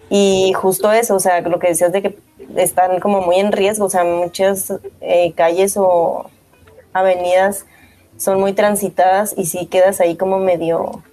[0.09, 2.17] Y justo eso, o sea, lo que decías de que
[2.55, 6.29] están como muy en riesgo, o sea, muchas eh, calles o
[6.93, 7.65] avenidas
[8.17, 11.03] son muy transitadas y sí quedas ahí como medio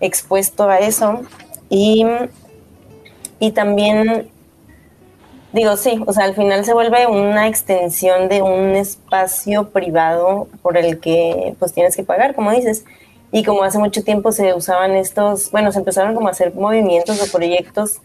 [0.00, 1.22] expuesto a eso.
[1.68, 2.06] Y,
[3.40, 4.30] y también,
[5.52, 10.76] digo, sí, o sea, al final se vuelve una extensión de un espacio privado por
[10.76, 12.84] el que pues tienes que pagar, como dices.
[13.32, 17.20] Y como hace mucho tiempo se usaban estos, bueno, se empezaron como a hacer movimientos
[17.20, 18.00] o proyectos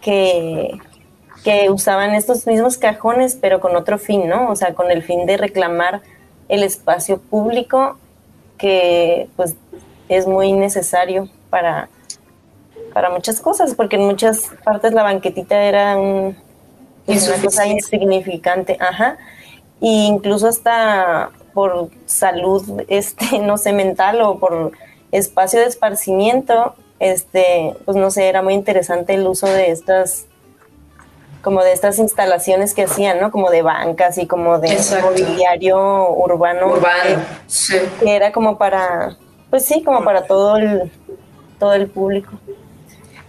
[0.00, 0.78] que,
[1.42, 4.50] que usaban estos mismos cajones, pero con otro fin, ¿no?
[4.50, 6.02] O sea, con el fin de reclamar
[6.48, 7.98] el espacio público
[8.56, 9.56] que pues
[10.08, 11.88] es muy necesario para,
[12.94, 16.36] para muchas cosas, porque en muchas partes la banquetita era un,
[17.06, 19.16] una cosa insignificante, ajá,
[19.80, 24.72] e incluso hasta por salud, este, no sé, mental o por
[25.12, 30.26] espacio de esparcimiento, este, pues no sé, era muy interesante el uso de estas
[31.46, 33.30] como de estas instalaciones que hacían, ¿no?
[33.30, 36.72] Como de bancas y como de mobiliario urbano.
[36.72, 37.76] Urbano, sí.
[38.00, 39.16] Que era como para,
[39.48, 40.90] pues sí, como para todo el,
[41.60, 42.32] todo el público.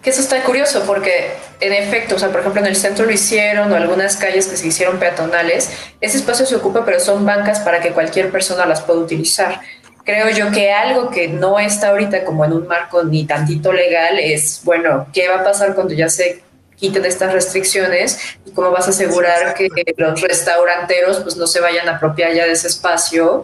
[0.08, 3.12] Que eso está curioso porque, en efecto, o sea, por ejemplo, en el centro lo
[3.12, 7.60] hicieron o algunas calles que se hicieron peatonales, ese espacio se ocupa, pero son bancas
[7.60, 9.60] para que cualquier persona las pueda utilizar.
[10.06, 14.18] Creo yo que algo que no está ahorita como en un marco ni tantito legal
[14.18, 16.42] es, bueno, ¿qué va a pasar cuando ya se
[16.78, 21.90] quiten estas restricciones y cómo vas a asegurar que los restauranteros pues no se vayan
[21.90, 23.44] a apropiar ya de ese espacio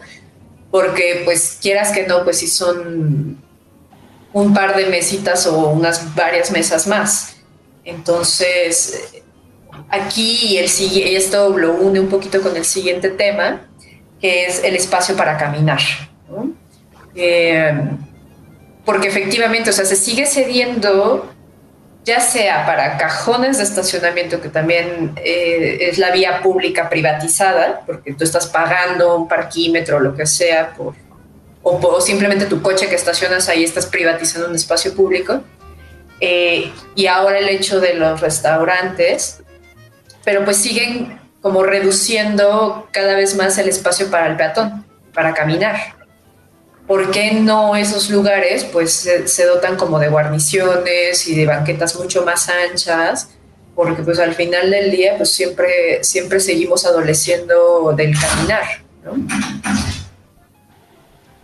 [0.70, 3.44] porque pues quieras que no pues si son
[4.34, 7.36] un par de mesitas o unas varias mesas más.
[7.84, 9.22] Entonces
[9.88, 10.66] aquí el
[11.16, 13.62] esto lo une un poquito con el siguiente tema
[14.20, 15.80] que es el espacio para caminar
[17.16, 17.72] eh,
[18.84, 21.28] porque efectivamente o sea se sigue cediendo
[22.04, 28.12] ya sea para cajones de estacionamiento, que también eh, es la vía pública privatizada, porque
[28.12, 30.94] tú estás pagando un parquímetro o lo que sea, por,
[31.64, 35.42] o, simplemente tu coche que estacionas ahí estás privatizando un espacio público.
[36.20, 39.42] Eh, y ahora el hecho de los restaurantes,
[40.24, 45.94] pero pues siguen como reduciendo cada vez más el espacio para el peatón, para caminar.
[46.86, 52.24] ¿por qué no esos lugares pues se, dotan como de guarniciones y de banquetas mucho
[52.24, 53.30] más anchas?
[53.74, 58.64] Porque pues al final del día pues siempre, siempre seguimos adoleciendo del caminar,
[59.04, 59.14] ¿no?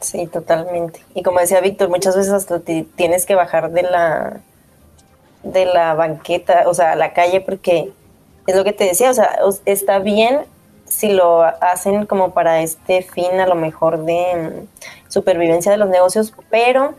[0.00, 1.04] Sí, totalmente.
[1.14, 4.40] Y como decía Víctor, muchas veces hasta tienes que bajar de la
[5.42, 7.92] de la banqueta, o sea, a la calle porque
[8.46, 10.40] es lo que te decía, o sea, está bien
[10.84, 14.66] si lo hacen como para este fin a lo mejor de
[15.08, 16.94] mm, supervivencia de los negocios, pero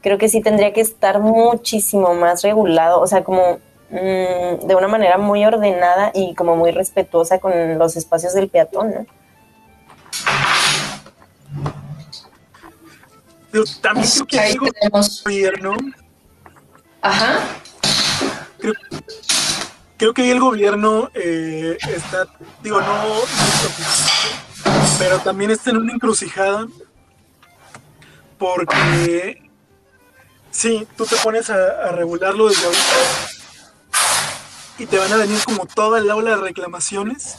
[0.00, 3.58] creo que sí tendría que estar muchísimo más regulado, o sea, como
[3.90, 8.94] mm, de una manera muy ordenada y como muy respetuosa con los espacios del peatón,
[8.94, 9.06] ¿no?
[13.80, 15.76] También creo que hay gobierno.
[17.00, 17.40] Ajá.
[18.58, 18.74] Creo,
[19.96, 22.26] creo que ahí el gobierno eh, está,
[22.62, 23.14] digo, no,
[24.98, 26.66] pero también está en una encrucijada
[28.38, 29.48] porque
[30.50, 32.82] sí, tú te pones a, regularlo desde ahorita
[34.78, 37.36] y te van a venir como toda el aula de reclamaciones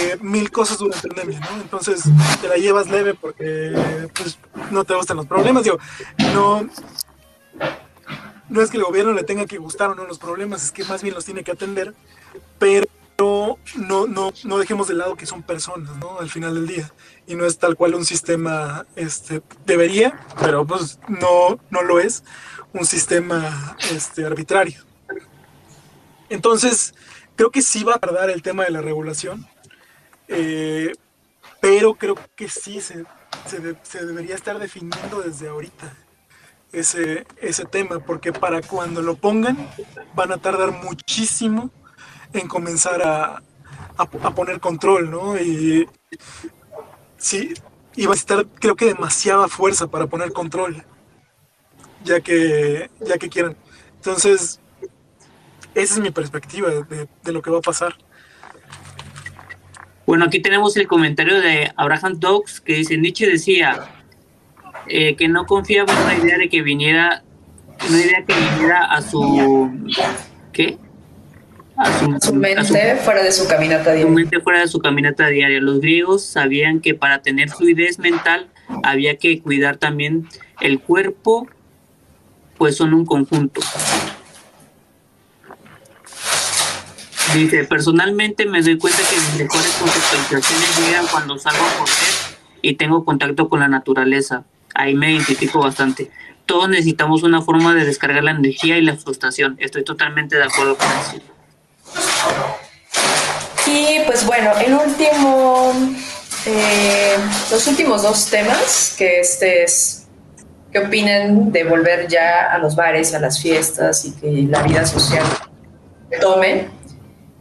[0.00, 1.60] de mil cosas durante pandemia, ¿no?
[1.60, 2.02] Entonces
[2.40, 3.72] te la llevas leve porque
[4.14, 4.38] pues,
[4.70, 5.78] no te gustan los problemas, digo,
[6.32, 6.68] no
[8.48, 10.84] no es que el gobierno le tenga que gustar o no los problemas, es que
[10.84, 11.94] más bien los tiene que atender,
[12.58, 12.86] pero
[13.76, 16.18] no, no, no dejemos de lado que son personas, ¿no?
[16.20, 16.92] Al final del día.
[17.26, 22.22] Y no es tal cual un sistema, este, debería, pero pues no, no lo es,
[22.72, 24.82] un sistema este, arbitrario.
[26.28, 26.94] Entonces,
[27.36, 29.46] creo que sí va a tardar el tema de la regulación,
[30.28, 30.92] eh,
[31.60, 33.04] pero creo que sí se,
[34.06, 35.92] debería estar definiendo desde ahorita
[36.72, 37.24] ese,
[37.70, 39.56] tema, porque para cuando lo pongan
[40.14, 41.70] van a tardar muchísimo
[42.32, 43.42] en comenzar a,
[44.34, 45.40] poner control, ¿no?
[45.40, 45.88] Y
[47.16, 47.54] sí,
[48.06, 50.84] va a estar creo que demasiada fuerza para poner control,
[52.04, 53.56] ya que, ya que quieran.
[53.96, 54.60] Entonces,
[55.74, 57.96] esa es mi perspectiva de lo que va a pasar.
[60.08, 63.90] Bueno, aquí tenemos el comentario de Abraham Dogs que dice, Nietzsche decía,
[64.86, 67.22] eh, que no confiaba en la idea de que viniera,
[67.86, 69.70] una idea que viniera a su,
[70.50, 70.78] ¿qué?
[71.76, 74.06] A su, mente fuera de su caminata diaria.
[74.06, 75.60] Su mente fuera de su caminata diaria.
[75.60, 78.48] Los griegos sabían que para tener fluidez mental
[78.84, 80.26] había que cuidar también
[80.62, 81.46] el cuerpo,
[82.56, 83.60] pues son un conjunto.
[87.34, 92.74] Dice, personalmente me doy cuenta que mis mejores conceptualizaciones llegan cuando salgo a correr y
[92.74, 94.44] tengo contacto con la naturaleza.
[94.74, 96.10] Ahí me identifico bastante.
[96.46, 99.56] Todos necesitamos una forma de descargar la energía y la frustración.
[99.60, 101.20] Estoy totalmente de acuerdo con eso.
[103.66, 105.72] Y pues bueno, el último,
[106.46, 107.16] eh,
[107.50, 110.06] los últimos dos temas, que este es,
[110.72, 114.86] ¿qué opinan de volver ya a los bares, a las fiestas y que la vida
[114.86, 115.26] social
[116.20, 116.77] tome?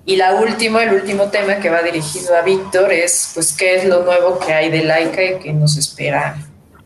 [0.07, 3.83] Y la última, el último tema que va dirigido a Víctor es, pues, ¿qué es
[3.83, 6.37] lo nuevo que hay de Laika y que nos espera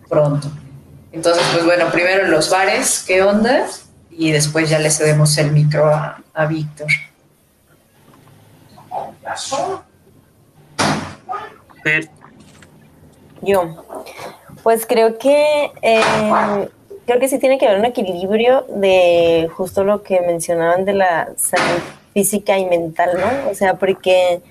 [0.09, 0.47] pronto?
[1.11, 3.67] Entonces, pues bueno, primero los bares, ¿qué onda?
[4.09, 6.87] Y después ya le cedemos el micro a, a Víctor.
[13.43, 13.85] Yo,
[14.63, 16.01] pues creo que eh,
[17.05, 21.29] creo que sí tiene que haber un equilibrio de justo lo que mencionaban de la
[21.37, 21.83] salud
[22.13, 23.51] física y mental, ¿no?
[23.51, 24.41] O sea, porque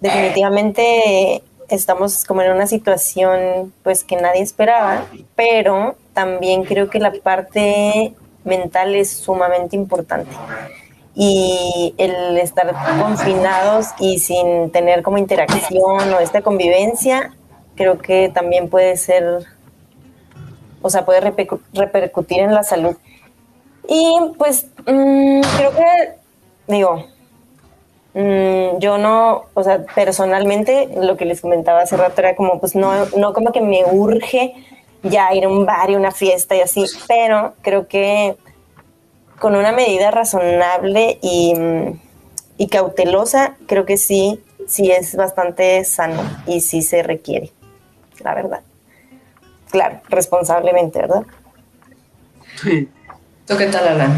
[0.00, 7.12] definitivamente estamos como en una situación pues que nadie esperaba, pero también creo que la
[7.12, 10.30] parte mental es sumamente importante.
[11.14, 17.32] Y el estar confinados y sin tener como interacción o esta convivencia,
[17.76, 19.44] creo que también puede ser,
[20.82, 22.96] o sea, puede repercu- repercutir en la salud.
[23.88, 26.14] Y pues mm, creo que,
[26.66, 27.06] digo,
[28.14, 32.74] mm, yo no, o sea, personalmente lo que les comentaba hace rato era como, pues
[32.74, 34.54] no, no como que me urge
[35.02, 38.36] ya ir a un bar y una fiesta y así, pero creo que
[39.38, 42.00] con una medida razonable y, mm,
[42.70, 47.50] cautelosa, creo que sí, sí es bastante sano y sí se requiere,
[48.20, 48.60] la verdad.
[49.70, 51.24] Claro, responsablemente, ¿verdad?
[53.46, 54.12] ¿Tú qué tal, Alan?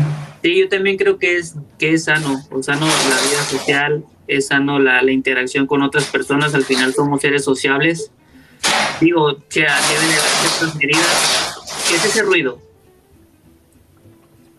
[0.47, 2.93] Sí, yo también creo que es, que es sano, o sano la
[3.29, 8.13] vida social, es sano la, la interacción con otras personas, al final somos seres sociables.
[9.01, 11.57] Digo, o sea, deben de haber ciertas medidas.
[11.89, 12.61] ¿Qué es ese ruido?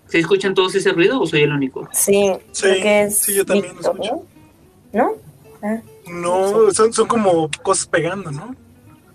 [0.10, 1.88] ¿Se escuchan todos ese ruido o soy el único?
[1.94, 4.26] Sí, Sí, creo que es sí, yo también lo Víctor, escucho.
[4.92, 5.06] ¿no?
[5.06, 5.12] ¿No?
[5.64, 5.82] Ah.
[6.12, 8.54] No, son, son como cosas pegando, ¿no?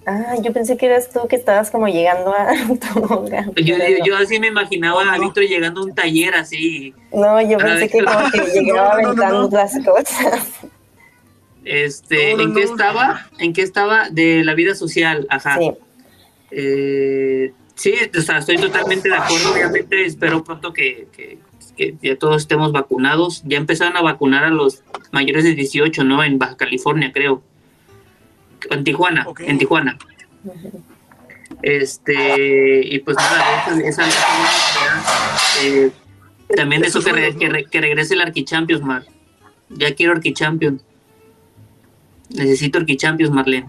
[0.05, 2.49] Ah, yo pensé que eras tú que estabas como llegando a
[2.93, 3.55] tu hogar.
[3.55, 6.93] Yo, yo, así me imaginaba a Víctor llegando a un taller así.
[7.13, 9.57] No, yo pensé que como que llegaba No, no, no, aventando no.
[9.57, 10.49] las cosas.
[11.65, 12.71] Este, No, no, ¿En qué no.
[12.73, 13.27] estaba?
[13.39, 14.09] ¿En qué estaba?
[14.11, 15.59] De la vida social, ajá.
[15.59, 15.71] Sí,
[16.51, 19.53] Eh, sí, o sea, estoy totalmente de acuerdo.
[19.53, 21.39] Obviamente espero pronto que, que-
[21.77, 23.43] que ya todos estemos vacunados.
[23.47, 26.23] Ya empezaron a vacunar a los mayores de 18, ¿no?
[26.23, 27.43] En Baja California, creo.
[28.71, 29.99] En Tijuana, en Tijuana.
[31.63, 34.09] Este, y pues nada, esa, esa-
[35.63, 35.91] eh,
[36.57, 39.05] también eso que, re- que, que regrese el Arquichampions, Mar.
[39.69, 40.83] Ya quiero Arquichampions.
[42.31, 43.69] Necesito Arquichampions, Marlene.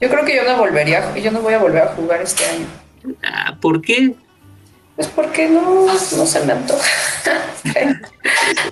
[0.00, 2.66] Yo creo que yo no volvería, yo no voy a volver a jugar este año.
[3.22, 4.14] Ah, ¿Por qué?
[4.96, 6.90] Pues porque no, no se me antoja.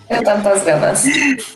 [0.09, 1.05] Tengo tantas ganas.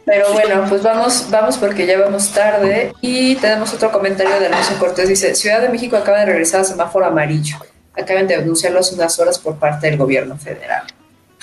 [0.07, 2.93] Pero bueno, pues vamos, vamos porque ya vamos tarde.
[3.01, 5.09] Y tenemos otro comentario de Alonso Cortés.
[5.09, 7.59] Dice, Ciudad de México acaba de regresar a semáforo amarillo.
[7.97, 10.85] Acaban de anunciarlo hace unas horas por parte del gobierno federal.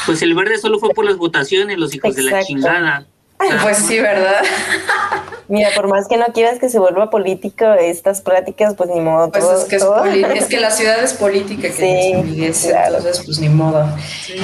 [0.05, 3.05] Pues el verde solo fue por las votaciones, los hijos de la chingada.
[3.63, 4.41] Pues sí, ¿verdad?
[5.47, 9.29] Mira, por más que no quieras que se vuelva político estas pláticas, pues ni modo.
[9.31, 9.83] Pues todo- es que, es,
[10.43, 12.97] es que la ciudad es política, que Sí, amigues, claro.
[12.97, 13.85] entonces pues ni modo.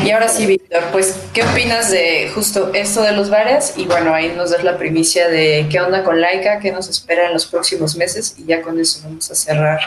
[0.03, 3.73] Y ahora sí, Víctor, pues, ¿qué opinas de justo esto de los bares?
[3.77, 7.27] Y bueno, ahí nos das la primicia de qué onda con Laika, qué nos espera
[7.27, 9.79] en los próximos meses, y ya con eso vamos a cerrar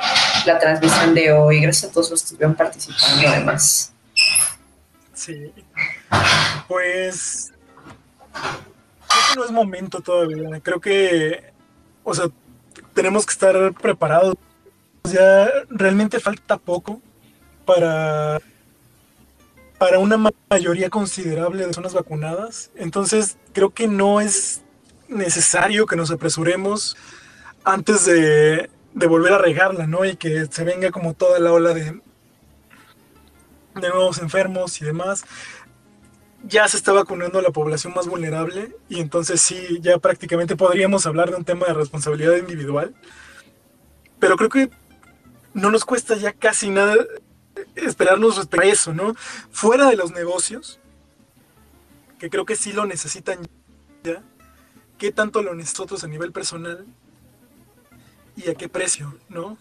[0.47, 1.61] la transmisión de hoy.
[1.61, 3.93] Gracias a todos los que estuvieron participando además.
[5.13, 5.53] Sí.
[6.67, 7.53] Pues.
[9.11, 10.61] Creo que no es momento todavía.
[10.61, 11.53] Creo que.
[12.05, 12.27] O sea,
[12.95, 14.35] tenemos que estar preparados.
[15.05, 17.01] Ya realmente falta poco
[17.65, 18.41] para.
[19.79, 22.71] Para una ma- mayoría considerable de personas vacunadas.
[22.77, 24.63] Entonces, creo que no es
[25.09, 26.97] necesario que nos apresuremos
[27.65, 30.05] antes de, de volver a regarla, ¿no?
[30.05, 31.99] Y que se venga como toda la ola de,
[33.75, 35.25] de nuevos enfermos y demás.
[36.45, 41.07] Ya se está vacunando a la población más vulnerable y entonces sí, ya prácticamente podríamos
[41.07, 42.95] hablar de un tema de responsabilidad individual.
[44.19, 44.71] Pero creo que
[45.55, 46.97] no nos cuesta ya casi nada
[47.75, 49.15] esperarnos respecto a eso, ¿no?
[49.51, 50.81] Fuera de los negocios,
[52.19, 53.39] que creo que sí lo necesitan
[54.03, 54.23] ya,
[54.99, 56.87] ¿qué tanto lo nosotros a nivel personal
[58.37, 59.59] y a qué precio, ¿no?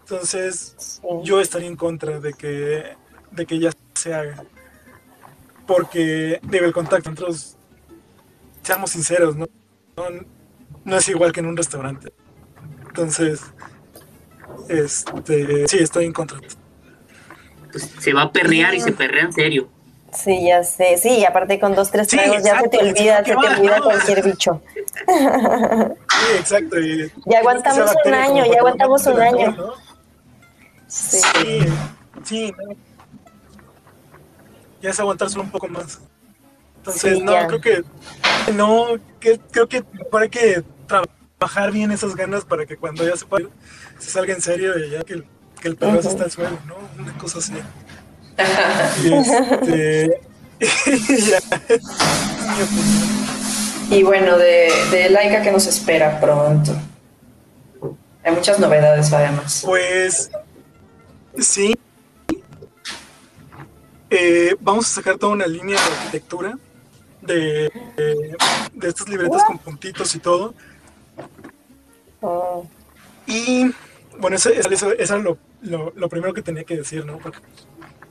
[0.00, 2.96] Entonces, yo estaría en contra de que,
[3.30, 4.44] de que ya se haga.
[5.66, 7.56] Porque digo, el contacto nosotros,
[8.62, 9.46] seamos sinceros, ¿no?
[9.96, 10.04] No,
[10.84, 12.12] no es igual que en un restaurante.
[12.88, 13.40] Entonces,
[14.68, 16.38] este, sí, estoy en contra.
[17.72, 19.68] Pues se va a perrear y se perrea en serio.
[20.12, 20.96] Sí, ya sé.
[20.96, 23.80] Sí, y aparte con dos, tres Sí, tragos ya se te olvida, se te olvida
[23.82, 24.62] cualquier bicho.
[25.06, 26.80] Sí, exacto.
[26.80, 29.74] y- Ya aguantamos un año, ya aguantamos un año.
[30.86, 31.18] Sí.
[31.20, 31.60] Sí,
[32.24, 32.85] sí, no.
[34.86, 35.98] Ya es aguantárselo un poco más.
[36.76, 37.48] Entonces, Sí, no, ya.
[37.48, 37.82] creo que
[38.54, 38.86] no,
[39.18, 39.82] que, creo que
[40.12, 43.48] hay que trabajar bien esas ganas para que cuando ya se, pueda,
[43.98, 45.26] se salga en serio y ya que, el-
[45.60, 46.08] que el perro Ujú.
[46.08, 46.76] está al suelo, ¿no?
[47.02, 47.52] Una cosa así.
[49.04, 50.20] Y este.
[51.30, 51.38] ya.
[53.90, 56.72] Y bueno, de, de Laika que nos espera pronto.
[58.24, 59.62] Hay muchas novedades además.
[59.64, 60.30] Pues
[61.40, 61.74] sí.
[64.10, 66.58] Eh, vamos a sacar toda una línea de arquitectura
[67.22, 68.36] de, de,
[68.72, 70.54] de estas libretas con puntitos y todo.
[72.20, 72.66] Oh,
[73.26, 73.70] Y
[74.18, 77.18] bueno, eso, eso, eso era lo, lo- lo primero que tenía que decir, ¿no?
[77.18, 77.38] Porque,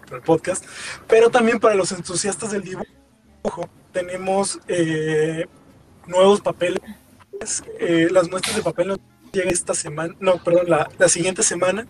[0.06, 0.66] para el podcast.
[1.08, 5.46] Pero también para los entusiastas del dibujo, tenemos eh,
[6.08, 6.82] nuevos papeles.
[7.80, 9.00] Eh, las muestras de papel nos
[9.32, 11.88] llegan esta semana, no, perdón, la, la siguiente semana.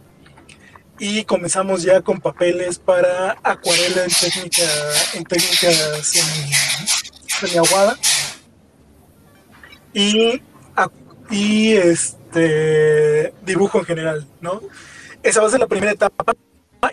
[0.97, 4.63] Y comenzamos ya con papeles para acuarela en técnica,
[5.13, 6.51] en técnica semi,
[7.27, 7.97] semiaguada.
[9.93, 10.41] Y,
[11.29, 14.61] y este dibujo en general, ¿no?
[15.21, 16.33] Esa va a ser la primera etapa.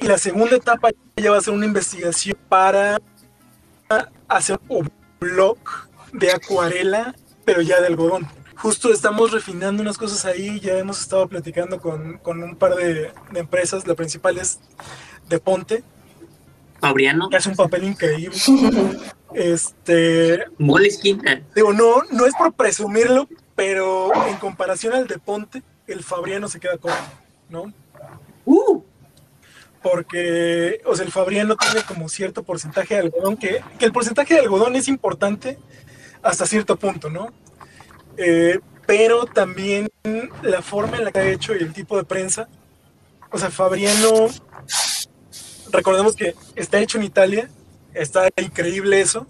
[0.01, 2.99] Y la segunda etapa ya va a ser una investigación para
[4.27, 5.59] hacer un blog
[6.12, 7.15] de acuarela,
[7.45, 8.27] pero ya de algodón.
[8.62, 13.10] Justo estamos refinando unas cosas ahí, ya hemos estado platicando con, con un par de,
[13.32, 14.60] de empresas, la principal es
[15.28, 15.82] de Ponte,
[16.80, 18.36] Fabriano, que hace un papel increíble.
[19.34, 23.26] Este, Moleskine, eh, digo, no, no es por presumirlo,
[23.56, 26.98] pero en comparación al de Ponte, el Fabriano se queda corto,
[27.48, 27.72] ¿no?
[28.44, 28.82] uh,
[29.82, 34.34] porque, o sea, el Fabriano tiene como cierto porcentaje de algodón, que, que el porcentaje
[34.34, 35.59] de algodón es importante
[36.22, 37.32] hasta cierto punto, ¿no?
[38.16, 39.89] Eh, pero también
[40.43, 42.48] la forma en la que ha hecho y el tipo de prensa,
[43.30, 44.28] o sea, Fabriano,
[45.70, 47.48] recordemos que está hecho en Italia,
[47.94, 49.26] está increíble eso,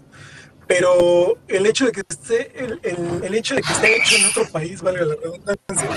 [0.67, 4.25] pero el hecho de que esté, el, el- el hecho de que esté hecho en
[4.25, 5.89] otro país, valga la redundancia,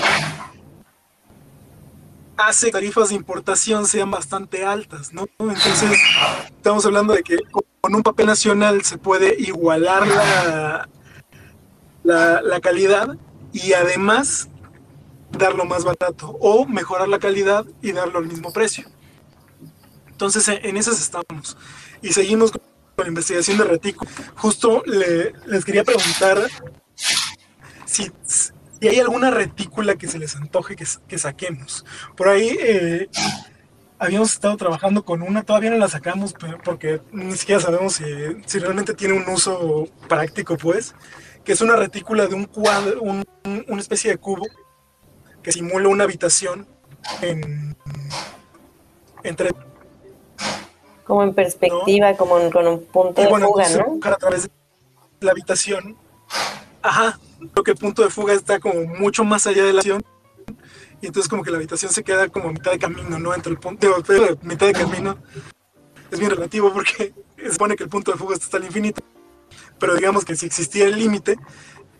[2.37, 5.25] hace que tarifas de importación sean bastante altas, ¿no?
[5.39, 5.99] Entonces,
[6.55, 7.37] estamos hablando de que
[7.81, 10.87] con un papel nacional se puede igualar la,
[12.07, 13.17] la, calidad
[13.53, 14.47] y además
[15.31, 18.87] darlo más barato o mejorar la calidad y darlo al mismo precio.
[20.09, 21.57] Entonces, en, esas estamos.
[22.01, 22.61] Y seguimos con,
[22.97, 24.09] la investigación de retículo.
[24.35, 26.49] Justo le- les quería preguntar
[27.85, 31.85] si, si hay alguna retícula que se les antoje que, que saquemos.
[32.15, 33.07] Por ahí eh,
[33.99, 38.03] habíamos estado trabajando con una, todavía no la sacamos porque ni siquiera sabemos si,
[38.45, 40.93] si realmente tiene un uso práctico, pues,
[41.47, 44.45] que es una retícula de un cuadro, un- un- una especie de cubo
[45.41, 46.67] que simula una habitación
[47.21, 47.73] en,
[49.23, 49.51] entre
[51.05, 53.93] como en perspectiva, como en- con un punto y de bueno, fuga, entonces ¿no?
[53.93, 54.49] buscar a través de
[55.21, 55.95] la habitación.
[56.81, 57.17] Ajá,
[57.53, 60.03] creo que el punto de fuga está como mucho más allá de la habitación.
[60.99, 63.33] Y entonces como que la habitación se queda como a mitad de camino, ¿no?
[63.33, 65.17] Entre el punto, pero mitad de camino
[66.11, 69.01] es bien relativo porque se supone que el punto de fuga está hasta el infinito.
[69.79, 71.37] Pero digamos que si existiera el límite,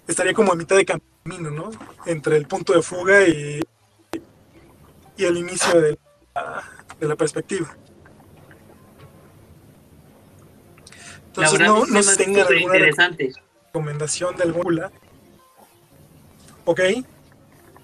[0.08, 1.70] estaría como a mitad de camino, ¿no?
[2.06, 3.60] Entre el punto de fuga y,
[5.18, 5.98] y el inicio de
[6.34, 6.64] la,
[7.00, 7.76] de la perspectiva.
[11.28, 12.76] Entonces, no, no se súper alguna
[13.68, 14.92] recomendación de alguna.
[16.66, 16.82] ¿Ok?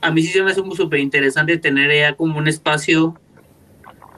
[0.02, 3.20] A mí sí se me hace súper interesante tener ya como un espacio.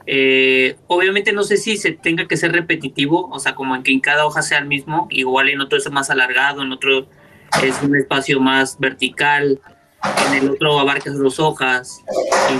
[0.06, 3.90] Eh, obviamente no sé si se tenga que ser repetitivo, o sea, como en que
[3.90, 7.08] en cada hoja sea el mismo, igual en otro es más alargado, en otro
[7.62, 9.60] es un espacio más vertical,
[10.28, 12.04] en el otro abarcas dos hojas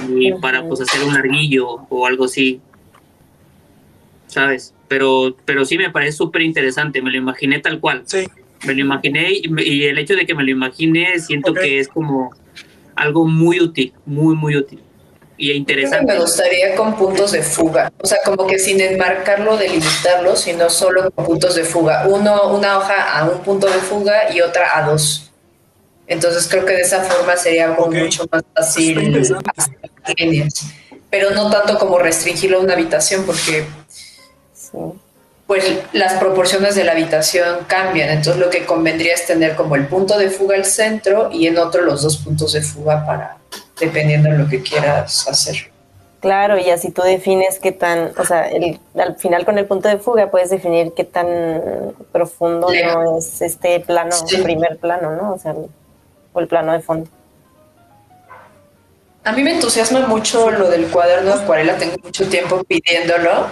[0.08, 2.60] y para pues hacer un larguillo o algo así,
[4.26, 4.74] ¿sabes?
[4.88, 8.02] Pero, pero sí me parece súper interesante, me lo imaginé tal cual.
[8.06, 8.26] Sí,
[8.66, 12.30] Me lo imaginé y, el hecho de que me lo imagine siento que es como
[12.96, 14.80] algo muy útil, muy, muy útil
[15.38, 16.12] y interesante.
[16.12, 21.10] me gustaría con puntos de fuga, o sea, como que sin enmarcarlo, delimitarlo, sino solo
[21.10, 22.06] con puntos de fuga.
[22.08, 25.30] Uno, una hoja a un punto de fuga y otra a dos.
[26.08, 27.94] Entonces creo que de esa forma sería Ok.
[27.94, 29.26] mucho más fácil.
[31.10, 33.66] Pero no tanto como restringirlo a una habitación, porque
[34.54, 34.78] Sí.
[35.46, 38.10] pues las proporciones de la habitación cambian.
[38.10, 41.58] Entonces lo que convendría es tener como el punto de fuga al centro y en
[41.58, 43.36] otro los dos puntos de fuga para,
[43.78, 45.70] dependiendo de lo que quieras hacer.
[46.20, 49.88] Claro, y así tú defines qué tan, o sea, el, al final con el punto
[49.88, 55.34] de fuga puedes definir qué tan profundo no es este plano, el primer plano, ¿no?
[55.34, 55.54] O sea,
[56.32, 57.08] o el plano de fondo.
[59.24, 63.48] A mí me entusiasma mucho lo del cuaderno de acuarela, tengo mucho tiempo pidiéndolo.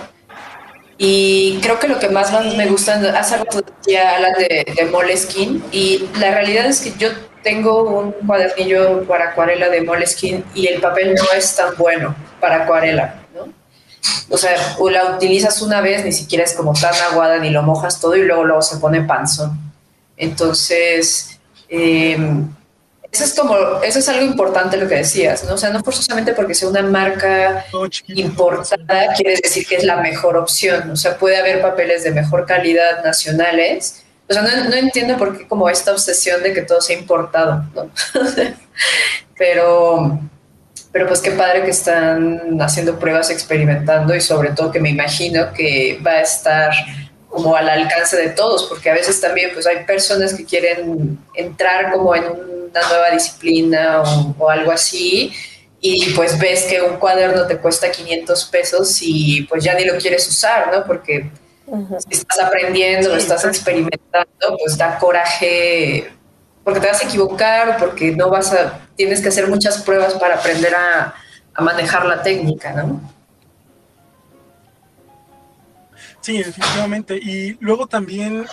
[0.96, 5.60] Y creo que lo que más me gusta, hace rato ya hablan de, de Moleskine,
[5.72, 7.08] y la realidad es que yo
[7.44, 12.64] tengo un cuadernillo para acuarela de Moleskine y el papel no es tan bueno para
[12.64, 13.52] acuarela, ¿no?
[14.30, 17.62] O sea, o la utilizas una vez, ni siquiera es como tan aguada, ni lo
[17.62, 19.56] mojas todo y luego, luego se pone panzón.
[20.16, 21.38] Entonces,
[21.68, 22.16] eh,
[23.14, 25.54] eso es como, eso es algo importante lo que decías, ¿no?
[25.54, 27.64] O sea, no forzosamente porque sea una marca
[28.08, 30.90] importada quiere decir que es la mejor opción.
[30.90, 34.03] O sea, puede haber papeles de mejor calidad nacionales.
[34.28, 37.90] O sea, no, entiendo por qué como esta obsesión de que todo sea importado, ¿no?
[39.36, 40.18] pero,
[40.92, 45.52] pero pues qué padre que están haciendo pruebas, experimentando y sobre todo que me imagino
[45.52, 46.72] que va a estar
[47.34, 51.92] como al alcance de todos, porque a veces también pues hay personas que quieren entrar
[51.92, 54.02] como en una nueva disciplina
[54.38, 55.32] o, algo así
[55.80, 59.98] y pues ves que un cuaderno te cuesta 500 pesos y pues ya ni lo
[59.98, 60.84] quieres usar, ¿no?
[60.84, 61.28] Porque
[61.66, 66.12] si estás aprendiendo, lo estás experimentando, pues da coraje
[66.62, 70.36] porque te vas a equivocar, porque no vas a, tienes que hacer muchas pruebas para
[70.36, 71.14] aprender a,
[71.54, 73.00] a manejar la técnica, ¿no?
[76.22, 77.16] Sí, definitivamente.
[77.16, 78.46] Y luego también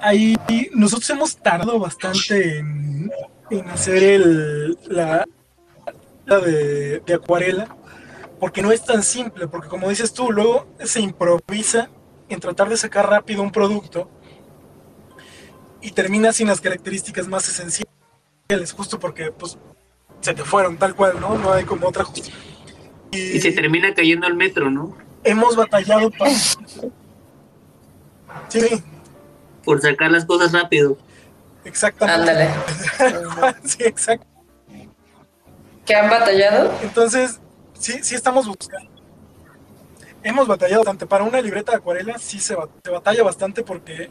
[0.00, 0.36] ahí
[0.74, 3.10] nosotros hemos tardado bastante en,
[3.70, 5.24] hacer el, la,
[6.26, 7.68] de, acuarela,
[8.40, 11.88] porque no es tan simple, porque como dices tú, luego se improvisa
[12.32, 14.08] en tratar de sacar rápido un producto
[15.80, 19.58] y termina sin las características más esenciales, justo porque pues
[20.20, 21.36] se te fueron tal cual, ¿no?
[21.38, 22.34] No hay como otra justicia.
[23.10, 24.96] y se termina cayendo al metro, ¿no?
[25.24, 26.30] hemos batallado para...
[28.48, 28.82] Sí.
[29.64, 30.98] Por sacar las cosas rápido.
[31.64, 32.30] Exactamente.
[32.30, 32.50] Ándale.
[33.64, 34.26] sí, exacto.
[35.86, 36.72] ¿Qué han batallado?
[36.82, 37.40] Entonces,
[37.78, 38.90] sí, sí estamos buscando.
[40.22, 41.06] Hemos batallado bastante.
[41.06, 44.10] Para una libreta de acuarela sí se, batalla bastante porque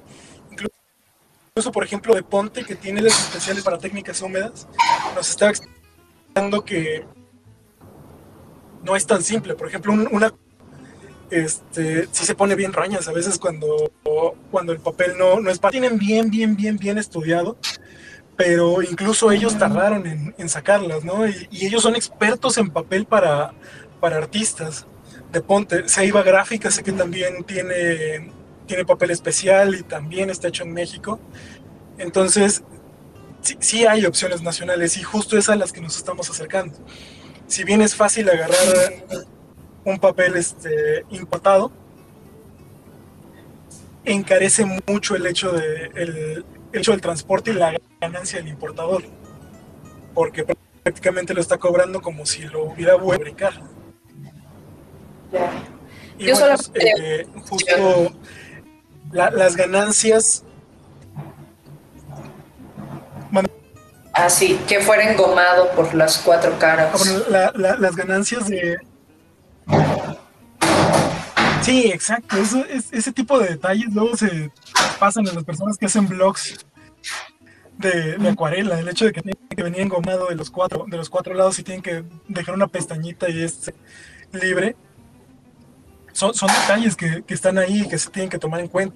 [0.52, 4.68] incluso, por ejemplo, de Ponte, que tiene las especiales para técnicas húmedas,
[5.16, 7.06] nos está explicando que
[8.84, 9.56] no es tan simple.
[9.56, 10.34] Por ejemplo, una
[11.32, 13.92] este, sí se pone bien rañas a veces cuando,
[14.52, 15.72] cuando el papel no, no es para...
[15.72, 17.58] Tienen bien, bien, bien, bien estudiado,
[18.36, 21.26] pero incluso ellos tardaron en, sacarlas, ¿no?
[21.26, 23.54] Y, ellos son expertos en papel para,
[24.02, 24.86] para artistas
[25.32, 25.88] de Ponte.
[25.88, 28.32] Seiba Gráfica sé que también tiene,
[28.66, 31.20] tiene papel especial y también está hecho en México.
[31.98, 32.64] Entonces,
[33.60, 36.78] sí, hay opciones nacionales y justo es a las que nos estamos acercando.
[37.48, 38.56] Si bien es fácil agarrar
[39.84, 41.72] un papel este, importado,
[44.06, 49.04] encarece mucho el hecho, de, el, hecho del transporte y la ganancia del importador,
[50.14, 50.46] porque
[50.84, 53.36] prácticamente lo está cobrando como si lo hubiera vuelto
[56.18, 58.14] Y Yo solo eh, justo
[59.12, 60.44] las ganancias
[64.14, 66.92] Así, que fuera engomado por las cuatro caras.
[67.34, 68.78] Ah, las ganancias de,
[71.62, 72.38] Sí, exacto.
[72.38, 74.52] Eso, es, ese tipo de detalles luego se
[75.00, 76.66] pasan a las personas que hacen blogs
[77.78, 78.80] de, acuarela.
[78.80, 81.60] El hecho de que tienen que venir engomado de los cuatro, de los cuatro lados
[81.60, 83.72] y tienen que dejar una pestañita y es
[84.32, 84.76] libre.
[86.22, 88.96] Son, son detalles que, que están ahí que se tienen que tomar en cuenta.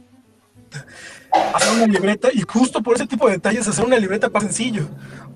[1.55, 4.87] Hacer una libreta, y justo por ese tipo de detalles, hacer una libreta más sencillo.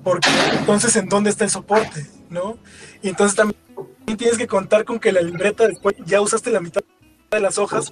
[0.04, 2.06] Porque entonces, ¿en dónde está el soporte?
[2.30, 2.60] ¿No?
[3.02, 3.60] Y entonces también
[4.20, 6.84] tienes que contar con que la libreta después ya usaste la mitad
[7.32, 7.92] de las hojas,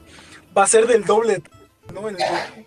[0.55, 1.41] va a ser del doble,
[1.91, 2.01] ¿no?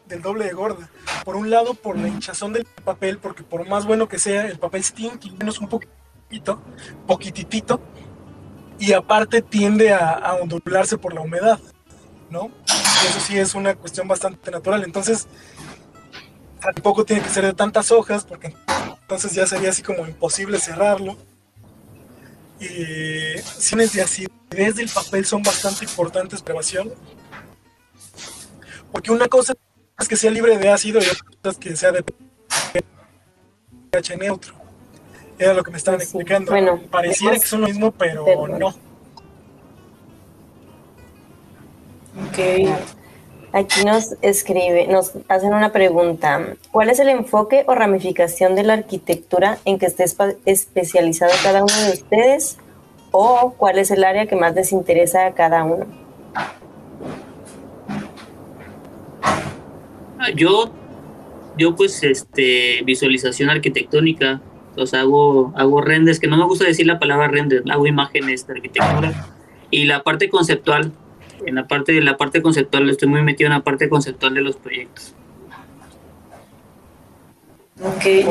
[0.09, 0.91] del doble de gorda.
[1.25, 4.59] Por un lado, por la hinchazón del papel, porque por más bueno que sea, el
[4.59, 6.61] papel se tiene que menos un poquito,
[7.07, 7.81] poquititito,
[8.81, 11.61] y aparte tiende a, ondularse por la humedad,
[12.31, 12.51] ¿no?
[12.67, 14.83] eso sí es una cuestión bastante natural.
[14.83, 15.29] Entonces,
[16.61, 18.55] tampoco tiene que ser de tantas hojas, porque
[19.03, 21.17] entonces ya sería así como imposible cerrarlo
[22.61, 26.61] eh, cines de acidez del papel son bastante importantes para
[28.93, 29.55] Porque una cosa
[29.99, 32.05] es que sea libre de ácido y otra es que sea de
[33.91, 34.60] pH neutro.
[35.41, 36.53] Era lo que me estaban explicando.
[36.53, 38.69] Bueno, Pareciera que son lo mismo, pero no.
[42.29, 42.69] Ok.
[43.53, 46.57] Aquí nos escribe, nos hacen una pregunta.
[46.71, 50.05] ¿Cuál es el enfoque o ramificación de la arquitectura en que esté
[50.45, 52.59] especializado cada uno de ustedes?
[53.11, 55.87] ¿O cuál es el área que más les interesa a cada uno?
[60.37, 60.71] Yo,
[61.57, 64.43] yo pues, este, visualización arquitectónica,
[64.77, 68.47] o sea, hago, hago renders, que no me gusta decir la palabra render, hago imágenes
[68.47, 69.27] de arquitectura.
[69.71, 70.93] Y la parte conceptual,
[71.47, 74.41] en la parte de la parte conceptual, estoy muy metido en la parte conceptual de
[74.43, 75.15] los proyectos.
[77.83, 78.31] Ok,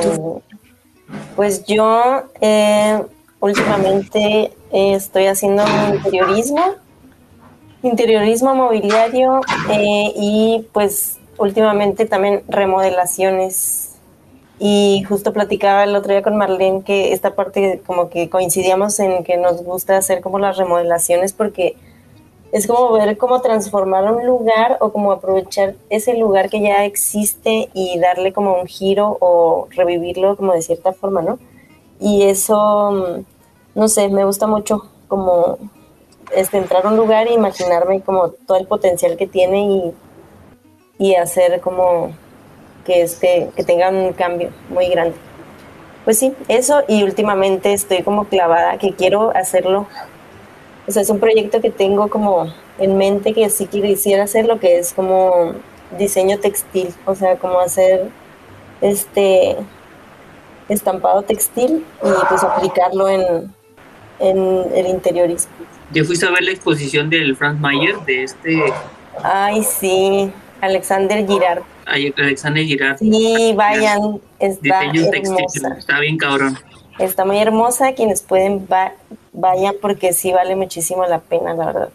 [1.35, 3.01] Pues yo eh,
[3.39, 5.63] últimamente eh, estoy haciendo
[5.93, 6.75] interiorismo,
[7.81, 9.41] interiorismo mobiliario
[9.71, 13.88] eh, y pues últimamente también remodelaciones.
[14.59, 19.23] Y justo platicaba el otro día con Marlene que esta parte como que coincidíamos en
[19.23, 21.77] que nos gusta hacer como las remodelaciones porque
[22.51, 27.69] es como ver cómo transformar un lugar o como aprovechar ese lugar que ya existe
[27.73, 31.39] y darle como un giro o revivirlo como de cierta forma, ¿no?
[31.99, 33.23] Y eso,
[33.75, 35.57] no sé, me gusta mucho como
[36.35, 39.93] este, entrar a un lugar e imaginarme como todo el potencial que tiene y,
[40.97, 42.11] y hacer como
[42.89, 45.15] que, este, que tenga un cambio muy grande.
[46.03, 49.87] Pues sí, eso y últimamente estoy como clavada que quiero hacerlo
[50.89, 54.59] o sea, es un proyecto que tengo como en mente que sí quisiera hacer lo
[54.59, 55.53] que es como
[55.99, 58.09] diseño textil, o sea, como hacer
[58.81, 59.55] este
[60.67, 63.53] estampado textil y pues aplicarlo en,
[64.17, 65.51] en el interiorismo.
[65.91, 68.73] ¿Ya fuiste a ver la exposición del Frank Mayer de este?
[69.21, 71.61] Ay, sí, Alexander Girard.
[71.89, 72.97] Ay, Alexander Girard.
[72.99, 76.57] Sí, vayan, está diseño textil, está bien cabrón.
[76.99, 78.67] Está muy hermosa, quienes pueden
[79.31, 81.89] vayan porque sí vale muchísimo la pena, la verdad.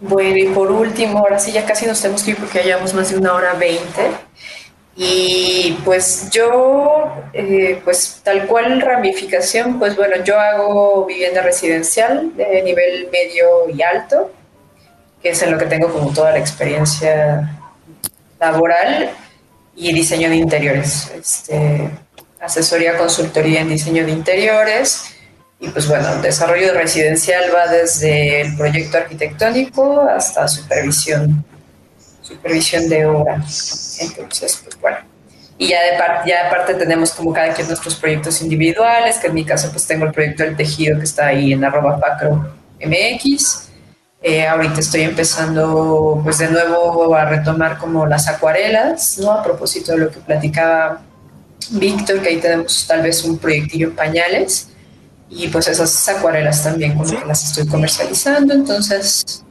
[0.00, 2.94] Bueno, y por último, ahora sí ya casi nos tenemos que ir porque ya llevamos
[2.94, 4.10] más de una hora veinte.
[4.96, 12.62] Y pues yo, eh, pues tal cual ramificación, pues bueno, yo hago vivienda residencial de
[12.62, 14.32] nivel medio y alto,
[15.22, 17.57] que es en lo que tengo como toda la experiencia
[18.40, 19.10] laboral
[19.74, 21.10] y diseño de interiores.
[21.14, 21.90] Este,
[22.40, 25.14] asesoría, consultoría en diseño de interiores.
[25.60, 31.44] Y pues bueno, el desarrollo residencial va desde el proyecto arquitectónico hasta supervisión,
[32.22, 33.34] supervisión de obra.
[34.00, 34.98] Entonces, pues bueno.
[35.60, 39.34] Y ya de, parte, ya aparte tenemos como cada quien nuestros proyectos individuales, que en
[39.34, 43.67] mi caso pues tengo el proyecto del tejido que está ahí en arroba pacro mx.
[44.20, 49.30] Eh, ahorita estoy empezando pues de nuevo a retomar como las acuarelas, ¿no?
[49.30, 51.02] A propósito de lo que platicaba
[51.70, 54.68] Víctor, que ahí tenemos tal vez un proyectillo en pañales.
[55.30, 58.54] Y pues esas acuarelas también como que las estoy comercializando.
[58.54, 59.44] Entonces,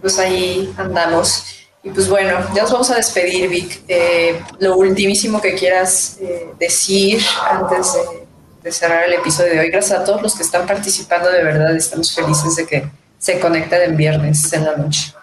[0.00, 1.44] pues ahí andamos.
[1.82, 3.82] Y pues bueno, ya nos vamos a despedir, Vic.
[3.88, 8.26] Eh, lo ultimísimo que quieras eh, decir antes de,
[8.62, 9.70] de, cerrar el episodio de hoy.
[9.70, 12.88] Gracias a todos los que están participando, de verdad estamos felices de que
[13.24, 15.14] se conecten en viernes en la noche.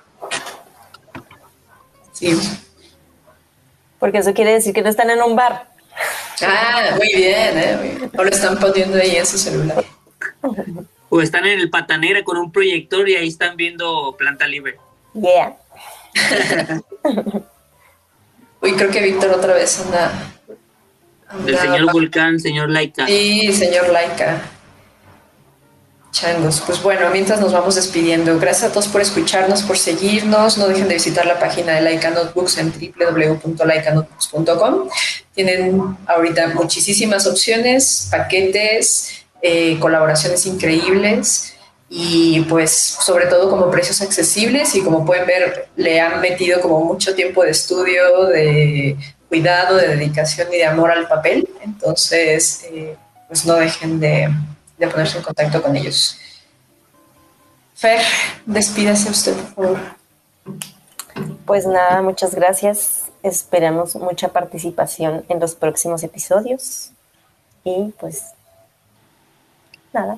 [2.14, 2.36] Sí.
[4.00, 5.68] Porque eso quiere decir que no están en un bar.
[6.42, 8.10] Ah, muy bien, ¿eh?
[8.18, 9.86] O lo están poniendo ahí en su celular.
[11.10, 14.80] O están en el patanera con un proyector y ahí están viendo Planta Libre.
[15.14, 15.56] Yeah.
[18.62, 20.12] Uy, creo que Víctor otra vez anda.
[21.46, 23.06] el señor Vulcán, señor Laika.
[23.06, 24.42] Sí, señor Laika.
[26.12, 26.62] Changos.
[26.66, 30.58] Pues bueno, mientras nos vamos despidiendo, gracias a todos por escucharnos, por seguirnos.
[30.58, 34.90] No dejen de visitar la página de Laika Notebooks en www.laikanotebooks.com.
[35.34, 41.54] Tienen ahorita muchísimas opciones, paquetes, eh, colaboraciones increíbles
[41.90, 46.84] y pues sobre todo como precios accesibles y como pueden ver le han metido como
[46.84, 48.96] mucho tiempo de estudio, de
[49.28, 51.50] cuidado, de dedicación y de amor al papel.
[51.64, 52.96] Entonces, eh,
[53.28, 54.30] pues no dejen de
[54.82, 56.18] de ponerse en contacto con ellos.
[57.76, 58.02] Fer,
[58.46, 59.80] despídase usted, por favor.
[61.46, 63.12] Pues nada, muchas gracias.
[63.22, 66.92] Esperamos mucha participación en los próximos episodios.
[67.64, 68.32] Y pues
[69.94, 70.18] nada.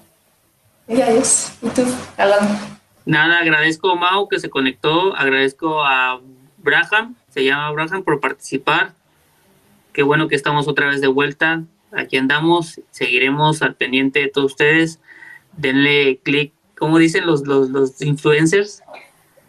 [0.88, 1.52] Y adiós.
[1.61, 1.84] ¿Y tú,
[2.18, 2.80] Alan?
[3.06, 6.22] Nada, agradezco a Mau que se conectó, agradezco a
[6.57, 8.94] Braham, se llama Braham, por participar.
[9.91, 11.64] Qué bueno que estamos otra vez de vuelta
[11.95, 14.99] aquí andamos, seguiremos al pendiente de todos ustedes.
[15.53, 18.82] Denle clic, como dicen los, los, los influencers?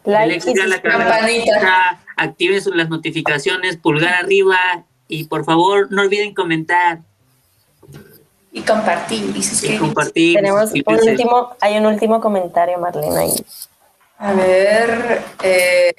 [0.05, 2.01] Like click a la campanita.
[2.17, 7.01] Activen las notificaciones, pulgar arriba y por favor no olviden comentar.
[8.53, 9.35] Y compartir,
[9.65, 10.37] y compartir.
[10.37, 13.33] Tenemos un último, hay un último comentario, Marlene, ahí.
[14.19, 15.93] A ver, eh,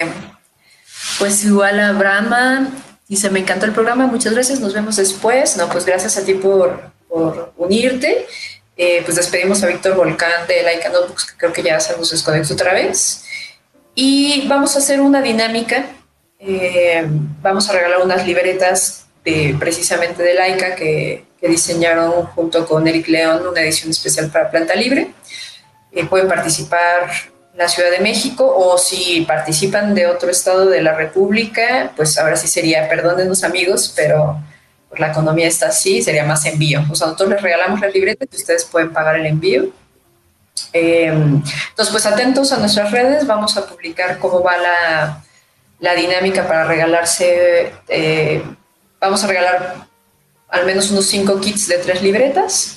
[1.18, 2.68] Pues igual a Brahma,
[3.08, 5.56] dice, me encantó el programa, muchas gracias, nos vemos después.
[5.56, 8.26] No, pues gracias a ti por, por unirte.
[8.76, 12.10] Eh, pues despedimos a Víctor Volcán de Laika Notebooks, que creo que ya se nos
[12.10, 13.24] desconectó otra vez.
[13.94, 15.86] Y vamos a hacer una dinámica.
[16.38, 17.06] Eh,
[17.40, 23.46] vamos a regalar unas libretas de, precisamente de Laika que, diseñaron junto con Eric León
[23.46, 25.12] una edición especial para Planta Libre.
[25.92, 27.08] Eh, pueden participar
[27.56, 32.36] la Ciudad de México o si participan de otro estado de la República, pues ahora
[32.36, 34.38] sí sería, perdónenos amigos, pero
[34.96, 36.84] la economía está así, sería más envío.
[36.90, 39.70] O sea, nosotros les regalamos las libretas y ustedes pueden pagar el envío.
[40.72, 45.24] Eh, entonces, pues atentos a nuestras redes, vamos a publicar cómo va la,
[45.80, 47.72] la dinámica para regalarse.
[47.88, 48.42] Eh,
[49.00, 49.86] vamos a regalar
[50.48, 52.75] al menos unos cinco kits de tres libretas.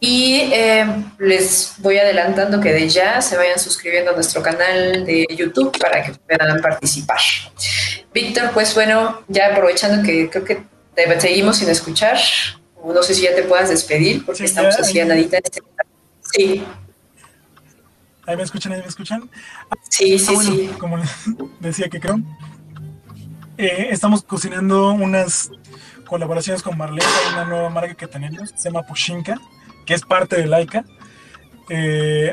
[0.00, 0.86] Y eh,
[1.18, 6.04] les voy adelantando que de ya se vayan suscribiendo a nuestro canal de YouTube para
[6.04, 7.18] que puedan participar.
[8.14, 10.62] Víctor, pues bueno, ya aprovechando que creo que
[10.94, 12.18] te seguimos sin escuchar.
[12.84, 15.38] No sé si ya te puedas despedir porque estamos así a nadita.
[15.38, 15.62] Este
[16.32, 16.64] sí.
[18.24, 18.72] ¿Ahí me escuchan?
[18.72, 19.28] ¿Ahí me escuchan?
[19.88, 20.70] Sí, sí, ah, sí.
[20.78, 20.98] Como
[21.60, 22.20] decía que creo.
[23.56, 25.50] Eh, estamos cocinando unas
[26.06, 29.40] colaboraciones con Marlene, una nueva marca que tenemos, se llama Pushinka,
[29.88, 30.84] que es parte de Laika,
[31.68, 32.32] eh,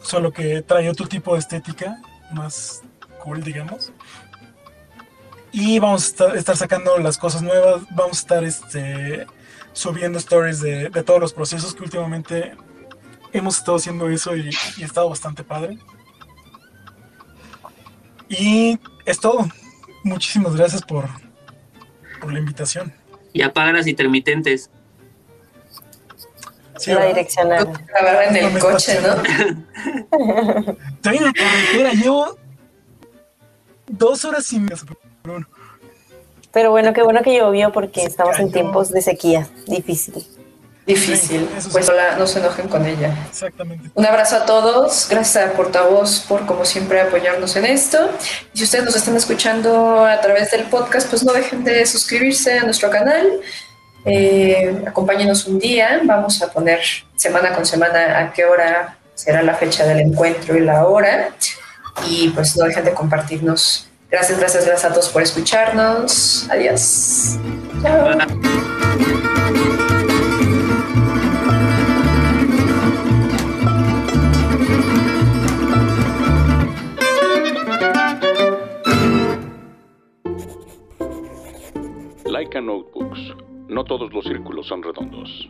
[0.00, 2.00] solo que trae otro tipo de estética,
[2.32, 2.80] más
[3.22, 3.92] cool, digamos
[5.56, 9.24] y vamos a estar, sacando las cosas nuevas, vamos a estar este,
[9.72, 12.56] subiendo stories de, todos los procesos que últimamente
[13.32, 15.78] hemos estado haciendo eso y, ha estado bastante padre.
[18.28, 19.46] Y es todo.
[20.02, 21.08] Muchísimas gracias por,
[22.20, 22.92] por la invitación.
[23.32, 24.72] Y apaga las intermitentes.
[26.78, 27.72] Sí, la direccional.
[28.28, 29.14] en el coche, ¿no?
[30.94, 32.36] Estoy en la carretera, llevo
[33.86, 34.68] dos horas sin
[36.54, 39.48] pero bueno, qué bueno que llovió porque estamos en tiempos de sequía.
[39.66, 40.24] Difícil.
[40.86, 41.48] Difícil.
[41.72, 43.12] pues no se enojen con ella.
[43.28, 43.90] Exactamente.
[43.92, 45.08] Un abrazo a todos.
[45.10, 48.08] Gracias a Portavoz por, como siempre, apoyarnos en esto.
[48.52, 52.58] Y si ustedes nos están escuchando a través del podcast, pues no dejen de suscribirse
[52.58, 53.40] a nuestro canal.
[54.04, 56.00] Eh, acompáñenos un día.
[56.04, 56.80] Vamos a poner
[57.16, 61.30] semana con semana a qué hora será la fecha del encuentro y la hora.
[62.08, 66.48] Y pues no dejen de compartirnos Gracias, gracias, gracias a todos por escucharnos.
[66.48, 67.36] Adiós.
[67.82, 68.14] Chao.
[82.60, 83.43] Notebooks.
[83.68, 85.48] No todos los círculos son redondos.